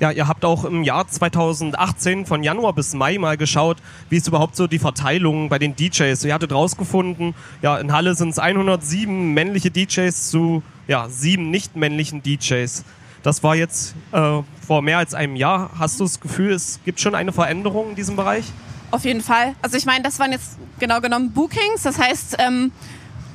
[0.01, 3.77] Ja, ihr habt auch im Jahr 2018 von Januar bis Mai mal geschaut,
[4.11, 6.25] wie ist überhaupt so die Verteilung bei den DJs.
[6.25, 11.77] Ihr hattet rausgefunden, ja, in Halle sind es 107 männliche DJs zu ja, sieben nicht
[11.77, 12.85] männlichen DJs.
[13.23, 15.71] Das war jetzt äh, vor mehr als einem Jahr.
[15.79, 18.47] Hast du das Gefühl, es gibt schon eine Veränderung in diesem Bereich?
[18.91, 19.55] Auf jeden Fall.
[19.63, 21.83] Also ich meine, das waren jetzt genau genommen Bookings.
[21.83, 22.73] Das heißt, ähm,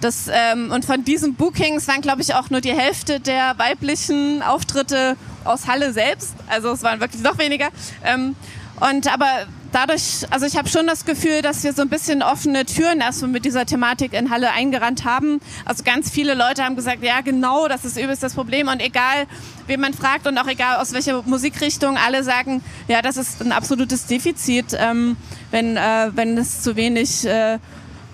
[0.02, 4.42] das, ähm, und von diesen Bookings waren, glaube ich, auch nur die Hälfte der weiblichen
[4.42, 6.36] Auftritte aus Halle selbst.
[6.48, 7.70] Also es waren wirklich noch weniger.
[8.04, 8.36] Ähm,
[8.80, 12.66] und aber dadurch, also ich habe schon das Gefühl, dass wir so ein bisschen offene
[12.66, 15.40] Türen erstmal mit dieser Thematik in Halle eingerannt haben.
[15.66, 19.26] Also ganz viele Leute haben gesagt, ja genau, das ist übelst das Problem und egal,
[19.66, 23.52] wen man fragt und auch egal aus welcher Musikrichtung, alle sagen, ja, das ist ein
[23.52, 25.18] absolutes Defizit, ähm,
[25.52, 27.58] wenn, äh, wenn es zu wenig äh,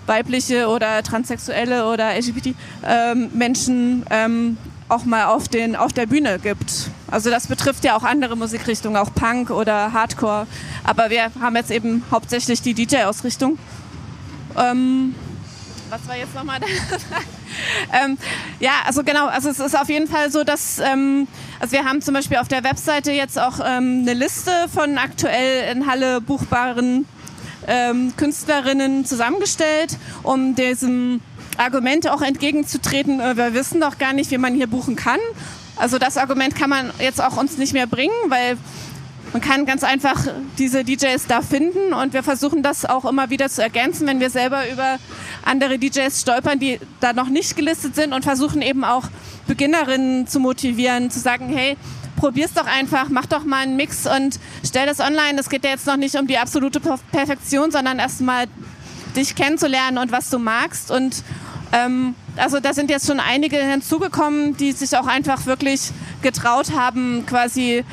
[0.06, 4.56] weibliche oder transsexuelle oder LGBT-Menschen ähm,
[4.88, 6.90] auch mal auf, den, auf der Bühne gibt.
[7.10, 10.46] Also das betrifft ja auch andere Musikrichtungen, auch Punk oder Hardcore.
[10.84, 13.58] Aber wir haben jetzt eben hauptsächlich die DJ-Ausrichtung.
[14.56, 15.14] Ähm,
[15.90, 16.60] was war jetzt nochmal
[18.04, 18.18] ähm,
[18.60, 21.28] Ja, also genau, also es ist auf jeden Fall so, dass ähm,
[21.60, 25.72] also wir haben zum Beispiel auf der Webseite jetzt auch ähm, eine Liste von aktuell
[25.72, 27.06] in Halle buchbaren
[27.66, 31.20] ähm, Künstlerinnen zusammengestellt, um diesem
[31.56, 35.20] Argument auch entgegenzutreten, äh, wir wissen doch gar nicht, wie man hier buchen kann.
[35.76, 38.56] Also das Argument kann man jetzt auch uns nicht mehr bringen, weil
[39.32, 43.48] man kann ganz einfach diese DJs da finden und wir versuchen das auch immer wieder
[43.48, 44.98] zu ergänzen, wenn wir selber über
[45.44, 49.08] andere DJs stolpern, die da noch nicht gelistet sind und versuchen eben auch
[49.48, 51.76] Beginnerinnen zu motivieren, zu sagen, hey,
[52.24, 55.38] probier's doch einfach, mach doch mal einen Mix und stell das online.
[55.38, 58.46] Es geht ja jetzt noch nicht um die absolute Perfektion, sondern erstmal
[59.14, 60.90] dich kennenzulernen und was du magst.
[60.90, 61.22] Und
[61.72, 65.90] ähm, also da sind jetzt schon einige hinzugekommen, die sich auch einfach wirklich
[66.22, 67.84] getraut haben, quasi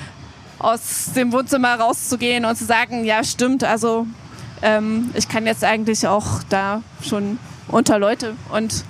[0.59, 4.07] aus dem Wohnzimmer rauszugehen und zu sagen, ja stimmt, also
[4.61, 8.37] ähm, ich kann jetzt eigentlich auch da schon unter Leute.
[8.49, 8.85] Und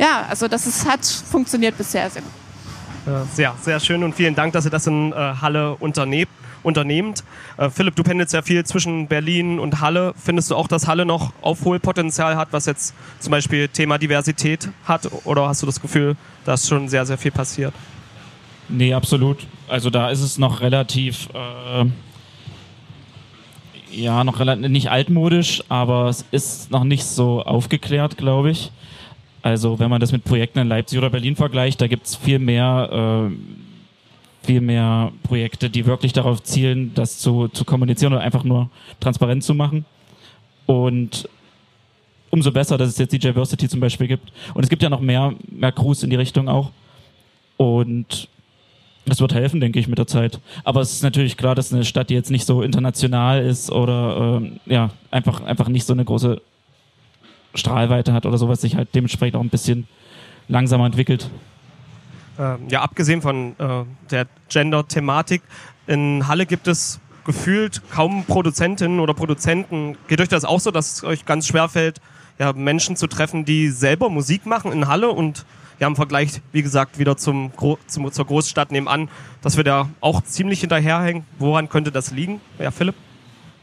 [0.00, 2.39] ja, also das ist, hat funktioniert bisher sehr gut.
[3.32, 6.28] Sehr, sehr schön und vielen Dank, dass ihr das in äh, Halle unternehmt.
[6.62, 7.24] unternehmt.
[7.56, 10.12] Äh, Philipp, du pendelst ja viel zwischen Berlin und Halle.
[10.16, 15.08] Findest du auch, dass Halle noch Aufholpotenzial hat, was jetzt zum Beispiel Thema Diversität hat?
[15.24, 17.72] Oder hast du das Gefühl, dass schon sehr, sehr viel passiert?
[18.68, 19.46] Nee, absolut.
[19.68, 21.86] Also da ist es noch relativ, äh,
[23.90, 28.70] ja, noch relativ, nicht altmodisch, aber es ist noch nicht so aufgeklärt, glaube ich.
[29.42, 32.38] Also wenn man das mit Projekten in Leipzig oder Berlin vergleicht, da gibt es viel
[32.38, 38.44] mehr, äh, viel mehr Projekte, die wirklich darauf zielen, das zu, zu kommunizieren oder einfach
[38.44, 39.84] nur transparent zu machen.
[40.66, 41.28] Und
[42.30, 44.32] umso besser, dass es jetzt die Diversity zum Beispiel gibt.
[44.54, 46.70] Und es gibt ja noch mehr, mehr Crews in die Richtung auch.
[47.56, 48.28] Und
[49.06, 50.38] das wird helfen, denke ich, mit der Zeit.
[50.64, 54.38] Aber es ist natürlich klar, dass eine Stadt, die jetzt nicht so international ist oder
[54.38, 56.40] ähm, ja, einfach, einfach nicht so eine große
[57.54, 59.86] Strahlweite hat oder sowas, sich halt dementsprechend auch ein bisschen
[60.48, 61.30] langsamer entwickelt.
[62.38, 65.42] Ähm, ja, abgesehen von äh, der Gender-Thematik,
[65.86, 69.96] in Halle gibt es gefühlt kaum Produzentinnen oder Produzenten.
[70.08, 72.00] Geht euch das auch so, dass es euch ganz schwer fällt,
[72.38, 75.44] ja, Menschen zu treffen, die selber Musik machen in Halle und
[75.78, 77.52] ja, im Vergleich, wie gesagt, wieder zum,
[77.86, 79.08] zum, zur Großstadt nebenan,
[79.42, 81.24] dass wir da auch ziemlich hinterherhängen.
[81.38, 82.40] Woran könnte das liegen?
[82.58, 82.94] Ja, Philipp?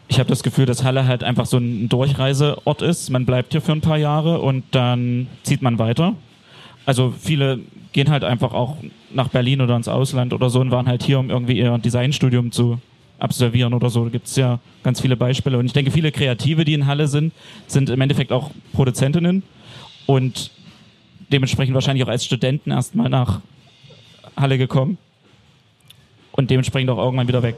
[0.07, 3.09] Ich habe das Gefühl, dass Halle halt einfach so ein Durchreiseort ist.
[3.09, 6.15] Man bleibt hier für ein paar Jahre und dann zieht man weiter.
[6.85, 7.59] Also viele
[7.91, 8.77] gehen halt einfach auch
[9.11, 12.51] nach Berlin oder ins Ausland oder so und waren halt hier, um irgendwie ihr Designstudium
[12.51, 12.79] zu
[13.19, 14.05] absolvieren oder so.
[14.05, 15.57] Da gibt es ja ganz viele Beispiele.
[15.57, 17.33] Und ich denke, viele Kreative, die in Halle sind,
[17.67, 19.43] sind im Endeffekt auch Produzentinnen
[20.05, 20.51] und
[21.31, 23.41] dementsprechend wahrscheinlich auch als Studenten erstmal nach
[24.37, 24.97] Halle gekommen
[26.31, 27.55] und dementsprechend auch irgendwann wieder weg.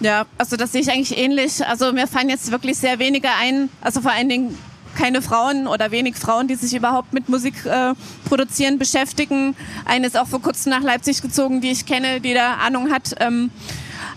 [0.00, 1.64] Ja, also das sehe ich eigentlich ähnlich.
[1.66, 4.58] Also mir fallen jetzt wirklich sehr wenige ein, also vor allen Dingen
[4.96, 9.54] keine Frauen oder wenig Frauen, die sich überhaupt mit Musik äh, produzieren beschäftigen.
[9.84, 13.14] Eine ist auch vor kurzem nach Leipzig gezogen, die ich kenne, die da Ahnung hat.
[13.20, 13.50] Ähm,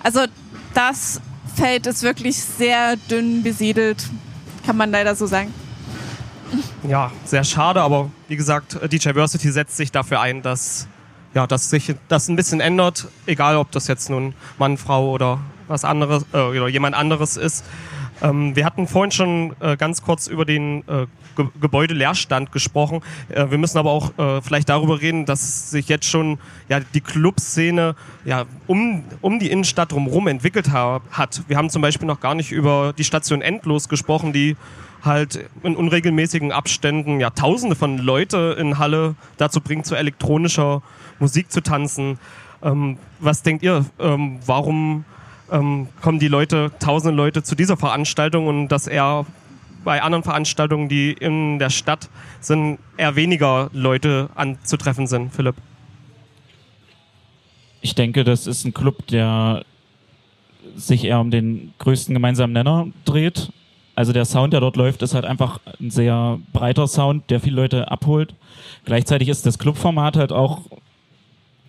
[0.01, 0.21] also
[0.73, 1.21] das
[1.55, 4.07] Feld ist wirklich sehr dünn besiedelt,
[4.65, 5.53] kann man leider so sagen.
[6.87, 10.87] Ja, sehr schade, aber wie gesagt, DJ Versity setzt sich dafür ein, dass,
[11.33, 15.39] ja, dass sich das ein bisschen ändert, egal ob das jetzt nun Mann, Frau oder
[15.67, 17.65] was anderes äh, oder jemand anderes ist.
[18.21, 23.01] Ähm, wir hatten vorhin schon äh, ganz kurz über den äh, Ge Gebäudeleerstand gesprochen.
[23.29, 26.37] Äh, wir müssen aber auch äh, vielleicht darüber reden, dass sich jetzt schon
[26.69, 31.41] ja, die Clubszene ja, um, um die Innenstadt drumherum entwickelt ha hat.
[31.47, 34.55] Wir haben zum Beispiel noch gar nicht über die Station Endlos gesprochen, die
[35.03, 40.81] halt in unregelmäßigen Abständen ja Tausende von Leute in Halle dazu bringt, zu elektronischer
[41.19, 42.19] Musik zu tanzen.
[42.61, 45.03] Ähm, was denkt ihr, ähm, warum
[45.51, 49.25] ähm, kommen die Leute, tausende Leute zu dieser Veranstaltung und dass eher
[49.83, 55.55] bei anderen Veranstaltungen, die in der Stadt sind, eher weniger Leute anzutreffen sind, Philipp?
[57.81, 59.65] Ich denke, das ist ein Club, der
[60.75, 63.51] sich eher um den größten gemeinsamen Nenner dreht.
[63.95, 67.57] Also der Sound, der dort läuft, ist halt einfach ein sehr breiter Sound, der viele
[67.57, 68.33] Leute abholt.
[68.85, 70.61] Gleichzeitig ist das Clubformat halt auch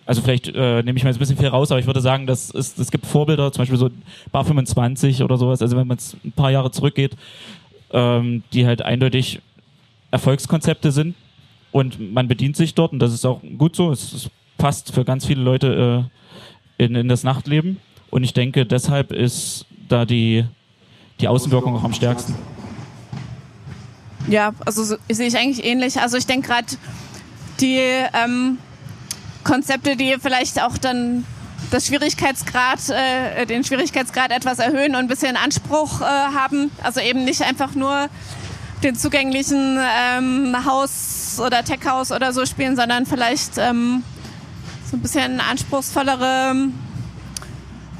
[0.05, 2.27] also vielleicht äh, nehme ich mal jetzt ein bisschen viel raus, aber ich würde sagen,
[2.27, 3.89] das ist, es gibt Vorbilder, zum Beispiel so
[4.31, 7.15] Bar 25 oder sowas, also wenn man jetzt ein paar Jahre zurückgeht,
[7.91, 9.41] ähm, die halt eindeutig
[10.11, 11.15] Erfolgskonzepte sind
[11.71, 15.05] und man bedient sich dort und das ist auch gut so, es, es passt für
[15.05, 16.07] ganz viele Leute
[16.77, 17.77] äh, in, in das Nachtleben
[18.11, 20.45] und ich denke, deshalb ist da die,
[21.19, 22.35] die Außenwirkung auch am stärksten.
[24.27, 25.99] Ja, also so, sehe ich eigentlich ähnlich.
[25.99, 26.67] Also ich denke gerade
[27.59, 28.57] die ähm,
[29.45, 31.25] Konzepte, die vielleicht auch dann
[31.71, 36.71] das Schwierigkeitsgrad, äh, den Schwierigkeitsgrad etwas erhöhen und ein bisschen Anspruch äh, haben.
[36.83, 38.09] Also eben nicht einfach nur
[38.83, 44.03] den zugänglichen ähm, Haus oder Tech-House oder so spielen, sondern vielleicht ähm,
[44.89, 46.69] so ein bisschen anspruchsvollere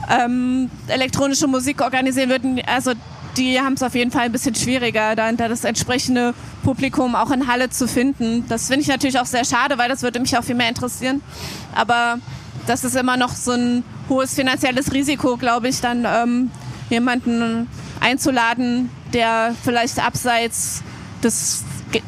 [0.10, 2.62] ähm, elektronische Musik organisieren würden.
[2.66, 2.92] Also
[3.38, 7.32] die haben es auf jeden Fall ein bisschen schwieriger, da, da das entsprechende Publikum auch
[7.32, 8.46] in Halle zu finden.
[8.48, 11.22] Das finde ich natürlich auch sehr schade, weil das würde mich auch viel mehr interessieren.
[11.74, 12.20] Aber
[12.68, 16.52] das ist immer noch so ein hohes finanzielles Risiko, glaube ich, dann ähm,
[16.90, 17.68] jemanden
[18.00, 20.84] einzuladen, der vielleicht abseits
[21.24, 21.64] des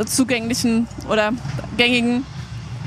[0.06, 1.32] zugänglichen oder
[1.78, 2.26] gängigen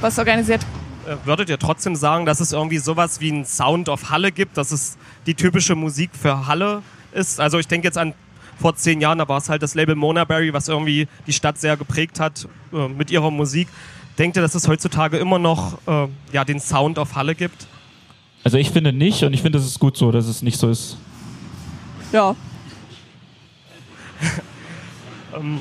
[0.00, 0.62] was organisiert.
[1.06, 4.56] Äh, würdet ihr trotzdem sagen, dass es irgendwie sowas wie ein Sound of Halle gibt,
[4.56, 7.40] dass es die typische Musik für Halle ist?
[7.40, 8.14] Also ich denke jetzt an
[8.60, 11.76] vor zehn Jahren, da war es halt das Label Monaberry, was irgendwie die Stadt sehr
[11.76, 13.68] geprägt hat äh, mit ihrer Musik.
[14.18, 17.66] Denkt ihr, dass es heutzutage immer noch äh, ja, den Sound auf Halle gibt?
[18.44, 20.68] Also ich finde nicht und ich finde es ist gut so, dass es nicht so
[20.68, 20.98] ist.
[22.12, 22.36] Ja.
[25.36, 25.60] ähm,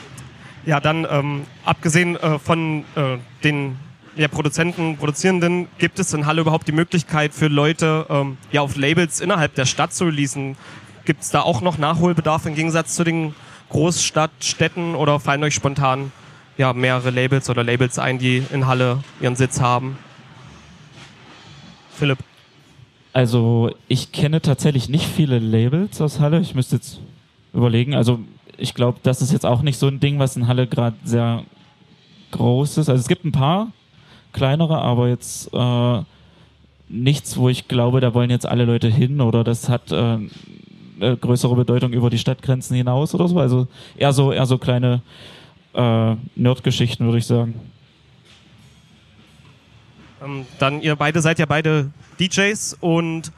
[0.65, 3.77] ja, dann ähm, abgesehen äh, von äh, den
[4.15, 8.75] ja, Produzenten, Produzierenden, gibt es in Halle überhaupt die Möglichkeit für Leute, ähm, ja, auf
[8.75, 10.57] Labels innerhalb der Stadt zu releasen?
[11.05, 13.33] Gibt es da auch noch Nachholbedarf im Gegensatz zu den
[13.69, 16.12] Großstadtstädten oder fallen euch spontan
[16.57, 19.97] ja, mehrere Labels oder Labels ein, die in Halle ihren Sitz haben?
[21.91, 22.19] Philipp.
[23.13, 26.39] Also ich kenne tatsächlich nicht viele Labels aus Halle.
[26.39, 26.99] Ich müsste jetzt
[27.53, 27.95] überlegen.
[27.95, 28.19] Also
[28.57, 31.43] ich glaube, das ist jetzt auch nicht so ein Ding, was in Halle gerade sehr
[32.31, 32.89] Großes.
[32.89, 33.71] Also es gibt ein paar
[34.33, 36.01] kleinere, aber jetzt äh,
[36.88, 40.17] nichts, wo ich glaube, da wollen jetzt alle Leute hin oder das hat äh,
[41.01, 43.39] eine größere Bedeutung über die Stadtgrenzen hinaus oder so.
[43.39, 45.01] Also eher so, eher so kleine
[45.73, 47.55] äh, Nerd-Geschichten, würde ich sagen.
[50.23, 53.31] Ähm, dann, ihr beide seid ja beide DJs und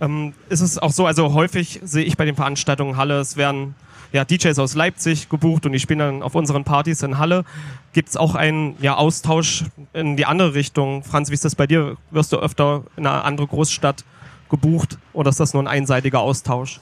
[0.00, 3.74] ähm, ist es auch so, also häufig sehe ich bei den Veranstaltungen Halle, es werden
[4.12, 7.44] ja, DJs aus Leipzig gebucht und die spielen dann auf unseren Partys in Halle.
[7.92, 11.04] Gibt es auch einen ja, Austausch in die andere Richtung?
[11.04, 11.96] Franz, wie ist das bei dir?
[12.10, 14.04] Wirst du öfter in eine andere Großstadt
[14.48, 16.80] gebucht oder ist das nur ein einseitiger Austausch?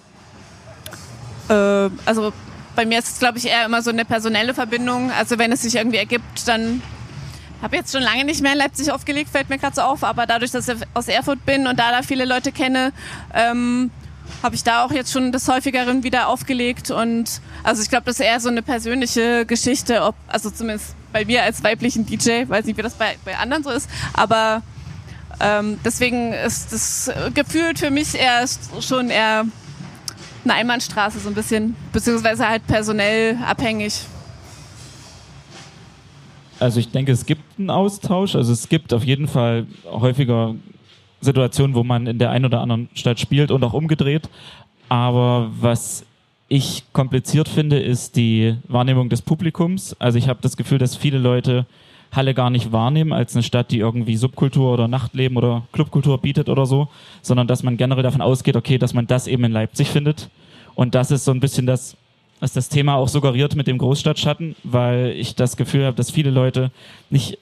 [1.48, 2.32] Äh, also
[2.76, 5.10] bei mir ist es, glaube ich, eher immer so eine personelle Verbindung.
[5.10, 6.82] Also wenn es sich irgendwie ergibt, dann
[7.60, 10.26] habe jetzt schon lange nicht mehr in Leipzig aufgelegt, fällt mir gerade so auf, aber
[10.26, 12.92] dadurch, dass ich aus Erfurt bin und da da viele Leute kenne,
[13.34, 13.90] ähm,
[14.42, 16.90] habe ich da auch jetzt schon des häufigeren wieder aufgelegt.
[16.90, 21.24] Und also ich glaube, das ist eher so eine persönliche Geschichte, ob, also zumindest bei
[21.24, 24.62] mir als weiblichen DJ, weiß nicht, wie das bei, bei anderen so ist, aber
[25.40, 28.44] ähm, deswegen ist das gefühlt für mich eher
[28.80, 29.44] schon eher
[30.50, 34.00] eine Einbahnstraße so ein bisschen, beziehungsweise halt personell abhängig.
[36.60, 38.34] Also ich denke, es gibt einen Austausch.
[38.34, 40.54] Also es gibt auf jeden Fall häufiger
[41.20, 44.28] Situationen, wo man in der einen oder anderen Stadt spielt und auch umgedreht.
[44.88, 46.04] Aber was
[46.48, 49.94] ich kompliziert finde, ist die Wahrnehmung des Publikums.
[49.98, 51.66] Also ich habe das Gefühl, dass viele Leute
[52.10, 56.48] Halle gar nicht wahrnehmen als eine Stadt, die irgendwie Subkultur oder Nachtleben oder Clubkultur bietet
[56.48, 56.88] oder so,
[57.20, 60.30] sondern dass man generell davon ausgeht, okay, dass man das eben in Leipzig findet.
[60.78, 61.96] Und das ist so ein bisschen das,
[62.38, 66.30] was das Thema auch suggeriert mit dem Großstadtschatten, weil ich das Gefühl habe, dass viele
[66.30, 66.70] Leute
[67.10, 67.36] nicht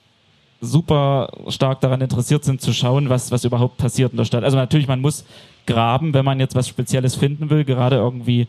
[0.62, 4.42] super stark daran interessiert sind zu schauen, was, was überhaupt passiert in der Stadt.
[4.42, 5.26] Also natürlich, man muss
[5.66, 8.48] graben, wenn man jetzt was Spezielles finden will, gerade irgendwie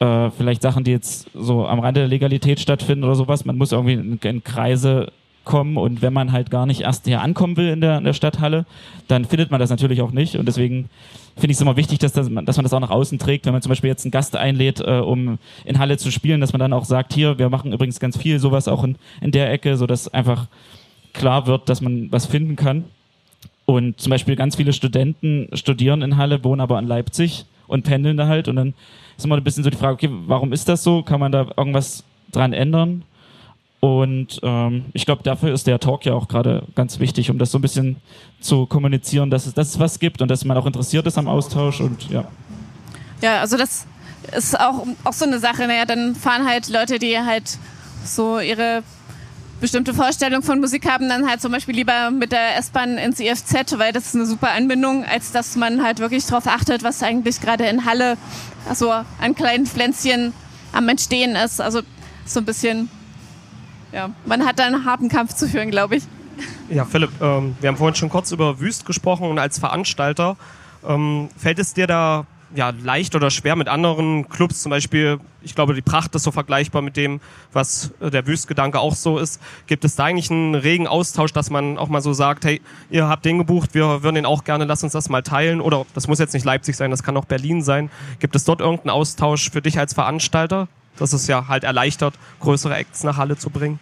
[0.00, 3.44] äh, vielleicht Sachen, die jetzt so am Rande der Legalität stattfinden oder sowas.
[3.44, 5.12] Man muss irgendwie in, in Kreise
[5.46, 8.12] kommen und wenn man halt gar nicht erst hier ankommen will in der, in der
[8.12, 8.66] Stadthalle,
[9.08, 10.90] dann findet man das natürlich auch nicht und deswegen
[11.36, 13.52] finde ich es immer wichtig, dass, das, dass man das auch nach außen trägt, wenn
[13.52, 16.60] man zum Beispiel jetzt einen Gast einlädt, äh, um in Halle zu spielen, dass man
[16.60, 19.76] dann auch sagt, hier, wir machen übrigens ganz viel sowas auch in, in der Ecke,
[19.76, 20.46] sodass einfach
[21.12, 22.84] klar wird, dass man was finden kann.
[23.66, 28.16] Und zum Beispiel ganz viele Studenten studieren in Halle, wohnen aber in Leipzig und pendeln
[28.16, 28.48] da halt.
[28.48, 28.74] Und dann
[29.16, 31.02] ist immer ein bisschen so die Frage, okay, warum ist das so?
[31.02, 33.02] Kann man da irgendwas dran ändern?
[33.86, 37.52] Und ähm, ich glaube, dafür ist der Talk ja auch gerade ganz wichtig, um das
[37.52, 37.98] so ein bisschen
[38.40, 41.28] zu kommunizieren, dass es, dass es was gibt und dass man auch interessiert ist am
[41.28, 42.24] Austausch und ja.
[43.22, 43.86] Ja, also das
[44.36, 45.68] ist auch, auch so eine Sache.
[45.68, 47.58] Naja, dann fahren halt Leute, die halt
[48.04, 48.82] so ihre
[49.60, 53.78] bestimmte Vorstellung von Musik haben, dann halt zum Beispiel lieber mit der S-Bahn ins IFZ,
[53.78, 57.40] weil das ist eine super Anbindung, als dass man halt wirklich darauf achtet, was eigentlich
[57.40, 58.16] gerade in Halle
[58.68, 60.32] also an kleinen Pflänzchen
[60.72, 61.60] am Entstehen ist.
[61.60, 61.82] Also
[62.26, 62.90] so ein bisschen,
[63.92, 66.04] ja, man hat da einen harten Kampf zu führen, glaube ich.
[66.68, 70.36] Ja, Philipp, ähm, wir haben vorhin schon kurz über Wüst gesprochen und als Veranstalter
[70.86, 75.54] ähm, fällt es dir da ja, leicht oder schwer mit anderen Clubs, zum Beispiel, ich
[75.54, 77.20] glaube, die Pracht ist so vergleichbar mit dem,
[77.52, 79.40] was äh, der Wüstgedanke auch so ist.
[79.66, 83.08] Gibt es da eigentlich einen regen Austausch, dass man auch mal so sagt, hey, ihr
[83.08, 85.60] habt den gebucht, wir würden den auch gerne, lass uns das mal teilen?
[85.60, 87.90] Oder das muss jetzt nicht Leipzig sein, das kann auch Berlin sein.
[88.20, 90.68] Gibt es dort irgendeinen Austausch für dich als Veranstalter?
[90.98, 93.78] Das ist ja halt erleichtert, größere Acts nach Halle zu bringen.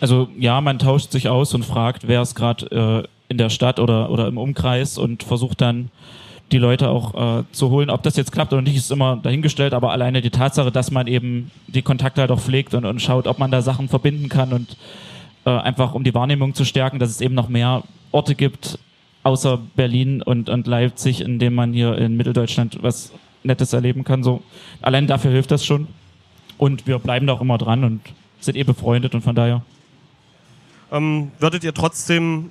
[0.00, 3.80] Also ja, man tauscht sich aus und fragt, wer ist gerade äh, in der Stadt
[3.80, 5.90] oder, oder im Umkreis und versucht dann
[6.52, 7.90] die Leute auch äh, zu holen.
[7.90, 11.06] Ob das jetzt klappt oder nicht, ist immer dahingestellt, aber alleine die Tatsache, dass man
[11.06, 14.52] eben die Kontakte halt auch pflegt und, und schaut, ob man da Sachen verbinden kann
[14.52, 14.76] und
[15.44, 18.78] äh, einfach um die Wahrnehmung zu stärken, dass es eben noch mehr Orte gibt,
[19.24, 23.12] außer Berlin und, und Leipzig, in denen man hier in Mitteldeutschland was
[23.46, 24.22] Nettes erleben kann.
[24.22, 24.42] So,
[24.82, 25.88] allein dafür hilft das schon.
[26.58, 28.00] Und wir bleiben da auch immer dran und
[28.40, 29.62] sind eh befreundet und von daher.
[30.92, 32.50] Ähm, würdet ihr trotzdem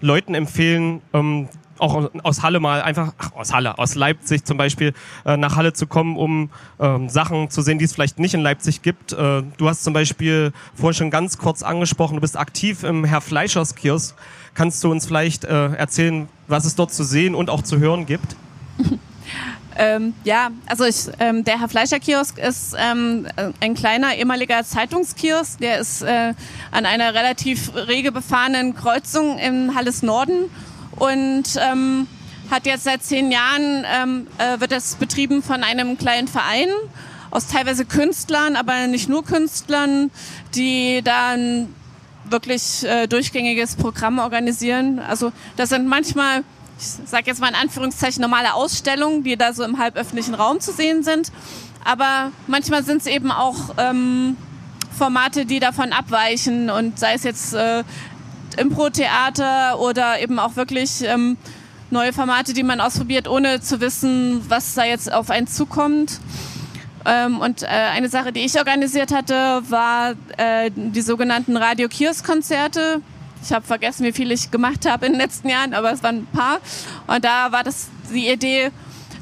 [0.00, 4.92] Leuten empfehlen, ähm, auch aus Halle mal einfach, ach, aus Halle, aus Leipzig zum Beispiel,
[5.24, 8.40] äh, nach Halle zu kommen, um ähm, Sachen zu sehen, die es vielleicht nicht in
[8.40, 9.12] Leipzig gibt.
[9.12, 13.20] Äh, du hast zum Beispiel vorhin schon ganz kurz angesprochen, du bist aktiv im Herr
[13.20, 14.16] Fleischers Kiosk.
[14.54, 18.06] Kannst du uns vielleicht äh, erzählen, was es dort zu sehen und auch zu hören
[18.06, 18.36] gibt?
[19.76, 23.26] Ähm, ja, also ich, ähm, der Herr Fleischer Kiosk ist ähm,
[23.60, 25.58] ein kleiner ehemaliger Zeitungskiosk.
[25.58, 26.34] Der ist äh,
[26.70, 30.50] an einer relativ rege befahrenen Kreuzung im Halles Norden
[30.96, 32.06] und ähm,
[32.50, 36.68] hat jetzt seit zehn Jahren, ähm, äh, wird das betrieben von einem kleinen Verein
[37.30, 40.10] aus teilweise Künstlern, aber nicht nur Künstlern,
[40.54, 41.74] die dann
[42.30, 45.00] wirklich äh, durchgängiges Programm organisieren.
[45.00, 46.44] Also das sind manchmal,
[46.78, 50.72] ich sage jetzt mal in Anführungszeichen, normale Ausstellungen, die da so im halböffentlichen Raum zu
[50.72, 51.30] sehen sind.
[51.84, 54.36] Aber manchmal sind es eben auch ähm,
[54.96, 57.84] Formate, die davon abweichen und sei es jetzt äh,
[58.56, 61.36] Impro-Theater oder eben auch wirklich ähm,
[61.90, 66.20] neue Formate, die man ausprobiert, ohne zu wissen, was da jetzt auf einen zukommt.
[67.06, 73.02] Ähm, und äh, eine Sache, die ich organisiert hatte, war äh, die sogenannten Radio-Kiosk-Konzerte.
[73.44, 76.20] Ich habe vergessen, wie viel ich gemacht habe in den letzten Jahren, aber es waren
[76.20, 76.60] ein paar.
[77.06, 78.70] Und da war das die Idee,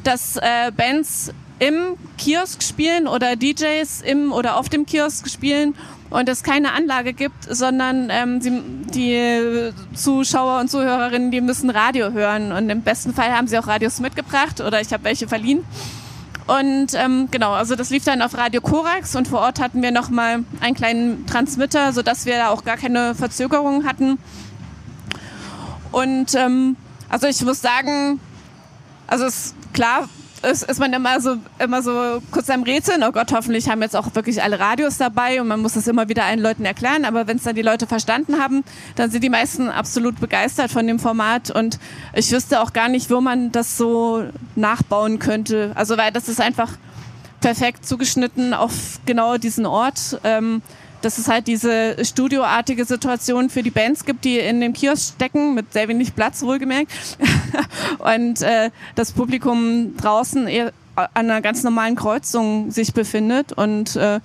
[0.04, 5.74] dass äh, Bands im Kiosk spielen oder DJs im oder auf dem Kiosk spielen
[6.10, 8.62] und es keine Anlage gibt, sondern ähm, sie,
[8.94, 13.66] die Zuschauer und Zuhörerinnen, die müssen Radio hören und im besten Fall haben sie auch
[13.66, 15.64] Radios mitgebracht oder ich habe welche verliehen.
[16.46, 19.92] Und ähm, genau, also das lief dann auf Radio Korax und vor Ort hatten wir
[19.92, 24.18] nochmal einen kleinen Transmitter, sodass wir da auch gar keine Verzögerungen hatten.
[25.92, 26.76] Und ähm,
[27.08, 28.18] also ich muss sagen,
[29.06, 30.08] also es ist klar,
[30.42, 33.02] ist, ist man immer so, immer so kurz am Rätseln.
[33.02, 36.08] Oh Gott, hoffentlich haben jetzt auch wirklich alle Radios dabei und man muss das immer
[36.08, 37.04] wieder allen Leuten erklären.
[37.04, 38.64] Aber wenn es dann die Leute verstanden haben,
[38.96, 41.78] dann sind die meisten absolut begeistert von dem Format und
[42.14, 44.24] ich wüsste auch gar nicht, wo man das so
[44.56, 45.72] nachbauen könnte.
[45.74, 46.72] Also weil das ist einfach
[47.40, 50.20] perfekt zugeschnitten auf genau diesen Ort.
[50.24, 50.62] Ähm,
[51.02, 55.54] dass es halt diese studioartige Situation für die Bands gibt, die in dem Kiosk stecken,
[55.54, 56.90] mit sehr wenig Platz wohlgemerkt.
[57.98, 63.52] und äh, das Publikum draußen eher an einer ganz normalen Kreuzung sich befindet.
[63.52, 64.20] Und äh,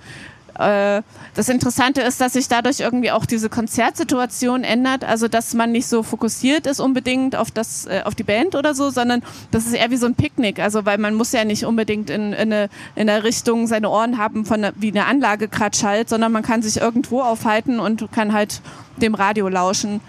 [0.58, 1.02] äh,
[1.34, 5.86] das Interessante ist, dass sich dadurch irgendwie auch diese Konzertsituation ändert, also dass man nicht
[5.86, 9.22] so fokussiert ist unbedingt auf das, äh, auf die Band oder so, sondern
[9.52, 12.32] das ist eher wie so ein Picknick, also weil man muss ja nicht unbedingt in,
[12.32, 16.32] in, eine, in der Richtung seine Ohren haben von wie eine Anlage gerade schallt, sondern
[16.32, 18.60] man kann sich irgendwo aufhalten und kann halt
[18.96, 20.00] dem Radio lauschen.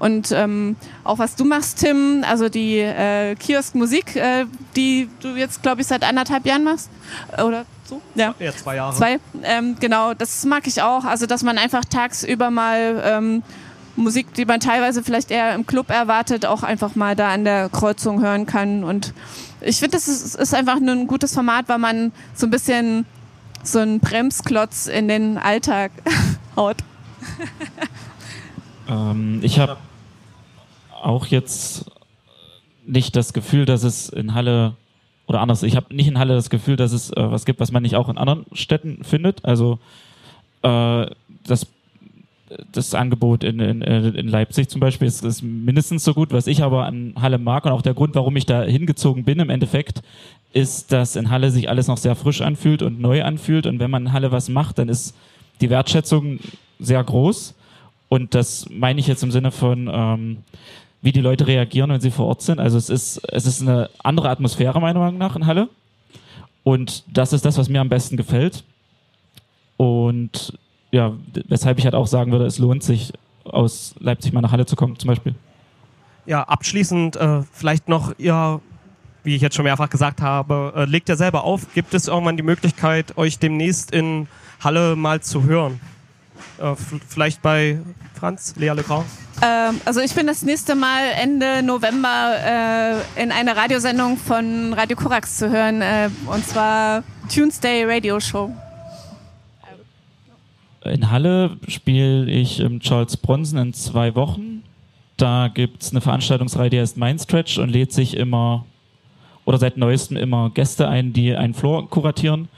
[0.00, 5.62] Und ähm, auch was du machst, Tim, also die äh, Kiosk-Musik, äh, die du jetzt,
[5.62, 6.90] glaube ich, seit anderthalb Jahren machst,
[7.34, 8.00] oder so?
[8.14, 8.96] Ja, ja zwei Jahre.
[8.96, 11.04] Zwei, ähm, genau, das mag ich auch.
[11.04, 13.42] Also, dass man einfach tagsüber mal ähm,
[13.94, 17.68] Musik, die man teilweise vielleicht eher im Club erwartet, auch einfach mal da an der
[17.68, 18.84] Kreuzung hören kann.
[18.84, 19.12] Und
[19.60, 23.04] ich finde, das ist, ist einfach ein gutes Format, weil man so ein bisschen
[23.62, 25.92] so einen Bremsklotz in den Alltag
[26.56, 26.78] haut.
[28.88, 29.76] ähm, ich habe
[31.02, 31.90] auch jetzt
[32.86, 34.74] nicht das Gefühl, dass es in Halle
[35.26, 37.70] oder anders, ich habe nicht in Halle das Gefühl, dass es äh, was gibt, was
[37.70, 39.44] man nicht auch in anderen Städten findet.
[39.44, 39.78] Also
[40.62, 41.06] äh,
[41.46, 41.68] das,
[42.72, 46.32] das Angebot in, in, in Leipzig zum Beispiel ist, ist mindestens so gut.
[46.32, 49.38] Was ich aber an Halle mag und auch der Grund, warum ich da hingezogen bin
[49.38, 50.02] im Endeffekt,
[50.52, 53.66] ist, dass in Halle sich alles noch sehr frisch anfühlt und neu anfühlt.
[53.66, 55.14] Und wenn man in Halle was macht, dann ist
[55.60, 56.40] die Wertschätzung
[56.80, 57.54] sehr groß.
[58.08, 60.38] Und das meine ich jetzt im Sinne von, ähm,
[61.02, 62.60] wie die Leute reagieren, wenn sie vor Ort sind.
[62.60, 65.68] Also es ist, es ist eine andere Atmosphäre meiner Meinung nach in Halle.
[66.62, 68.64] Und das ist das, was mir am besten gefällt.
[69.76, 70.58] Und
[70.90, 71.12] ja,
[71.48, 73.12] weshalb ich halt auch sagen würde, es lohnt sich,
[73.44, 75.34] aus Leipzig mal nach Halle zu kommen, zum Beispiel.
[76.26, 78.60] Ja, abschließend äh, vielleicht noch, ihr,
[79.24, 81.72] wie ich jetzt schon mehrfach gesagt habe, äh, legt ja selber auf.
[81.74, 84.28] Gibt es irgendwann die Möglichkeit, euch demnächst in
[84.62, 85.80] Halle mal zu hören?
[86.58, 86.74] Äh,
[87.08, 87.78] vielleicht bei
[88.14, 89.06] Franz, Lea Legrand?
[89.42, 94.96] Ähm, also ich bin das nächste Mal Ende November äh, in einer Radiosendung von Radio
[94.96, 98.50] Korax zu hören, äh, und zwar Tuesday Radio Show.
[100.84, 104.62] In Halle spiele ich im Charles Bronson in zwei Wochen.
[105.16, 108.64] Da gibt es eine Veranstaltungsreihe, die heißt Mindstretch und lädt sich immer
[109.44, 112.48] oder seit neuestem immer Gäste ein, die einen Floor kuratieren.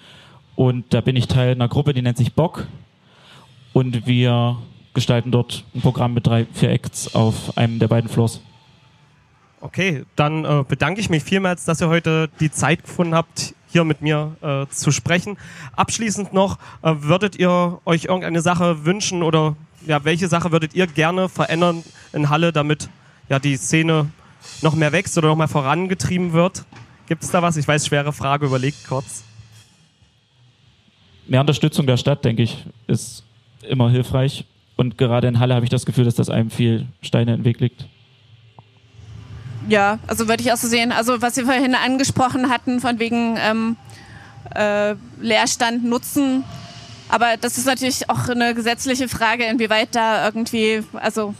[0.55, 2.67] Und da bin ich Teil einer Gruppe, die nennt sich Bock.
[3.73, 4.59] Und wir
[4.95, 8.41] gestalten dort ein Programm mit drei, vier Acts auf einem der beiden Floors.
[9.61, 13.85] Okay, dann äh, bedanke ich mich vielmals, dass ihr heute die Zeit gefunden habt, hier
[13.85, 15.39] mit mir äh, zu sprechen.
[15.77, 19.57] Abschließend noch, äh, würdet ihr euch irgendeine Sache wünschen oder
[19.87, 22.89] ja, welche Sache würdet ihr gerne verändern in Halle, damit
[23.29, 24.11] ja die Szene
[24.63, 26.65] noch mehr wächst oder noch mehr vorangetrieben wird?
[27.07, 27.57] Gibt es da was?
[27.57, 29.25] Ich weiß, schwere Frage, überlegt kurz.
[31.27, 33.25] Mehr Unterstützung der Stadt, denke ich, ist
[33.69, 34.45] immer hilfreich.
[34.77, 37.61] Und gerade in Halle habe ich das Gefühl, dass das einem viel Steine im Weg
[37.61, 37.87] liegt.
[39.69, 40.93] Ja, also würde ich auch so sehen.
[40.93, 43.77] Also was wir vorhin angesprochen hatten, von wegen ähm,
[44.55, 46.45] äh, Leerstand nutzen.
[47.09, 51.35] Aber das ist natürlich auch eine gesetzliche Frage, inwieweit da irgendwie, also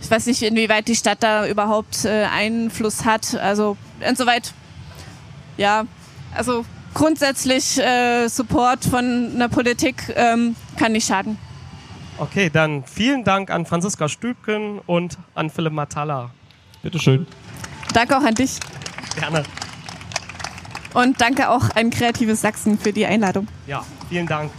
[0.00, 3.34] ich weiß nicht, inwieweit die Stadt da überhaupt äh, Einfluss hat.
[3.34, 4.52] Also insoweit,
[5.56, 5.84] ja,
[6.34, 6.64] also
[6.94, 11.36] grundsätzlich äh, Support von einer Politik ähm, kann nicht schaden.
[12.16, 16.30] Okay, dann vielen Dank an Franziska Stübken und an Philipp Matala.
[16.82, 17.26] Bitteschön.
[17.92, 18.60] Danke auch an dich.
[19.18, 19.42] Gerne.
[20.94, 23.48] Und danke auch an Kreatives Sachsen für die Einladung.
[23.66, 24.52] Ja, vielen Dank.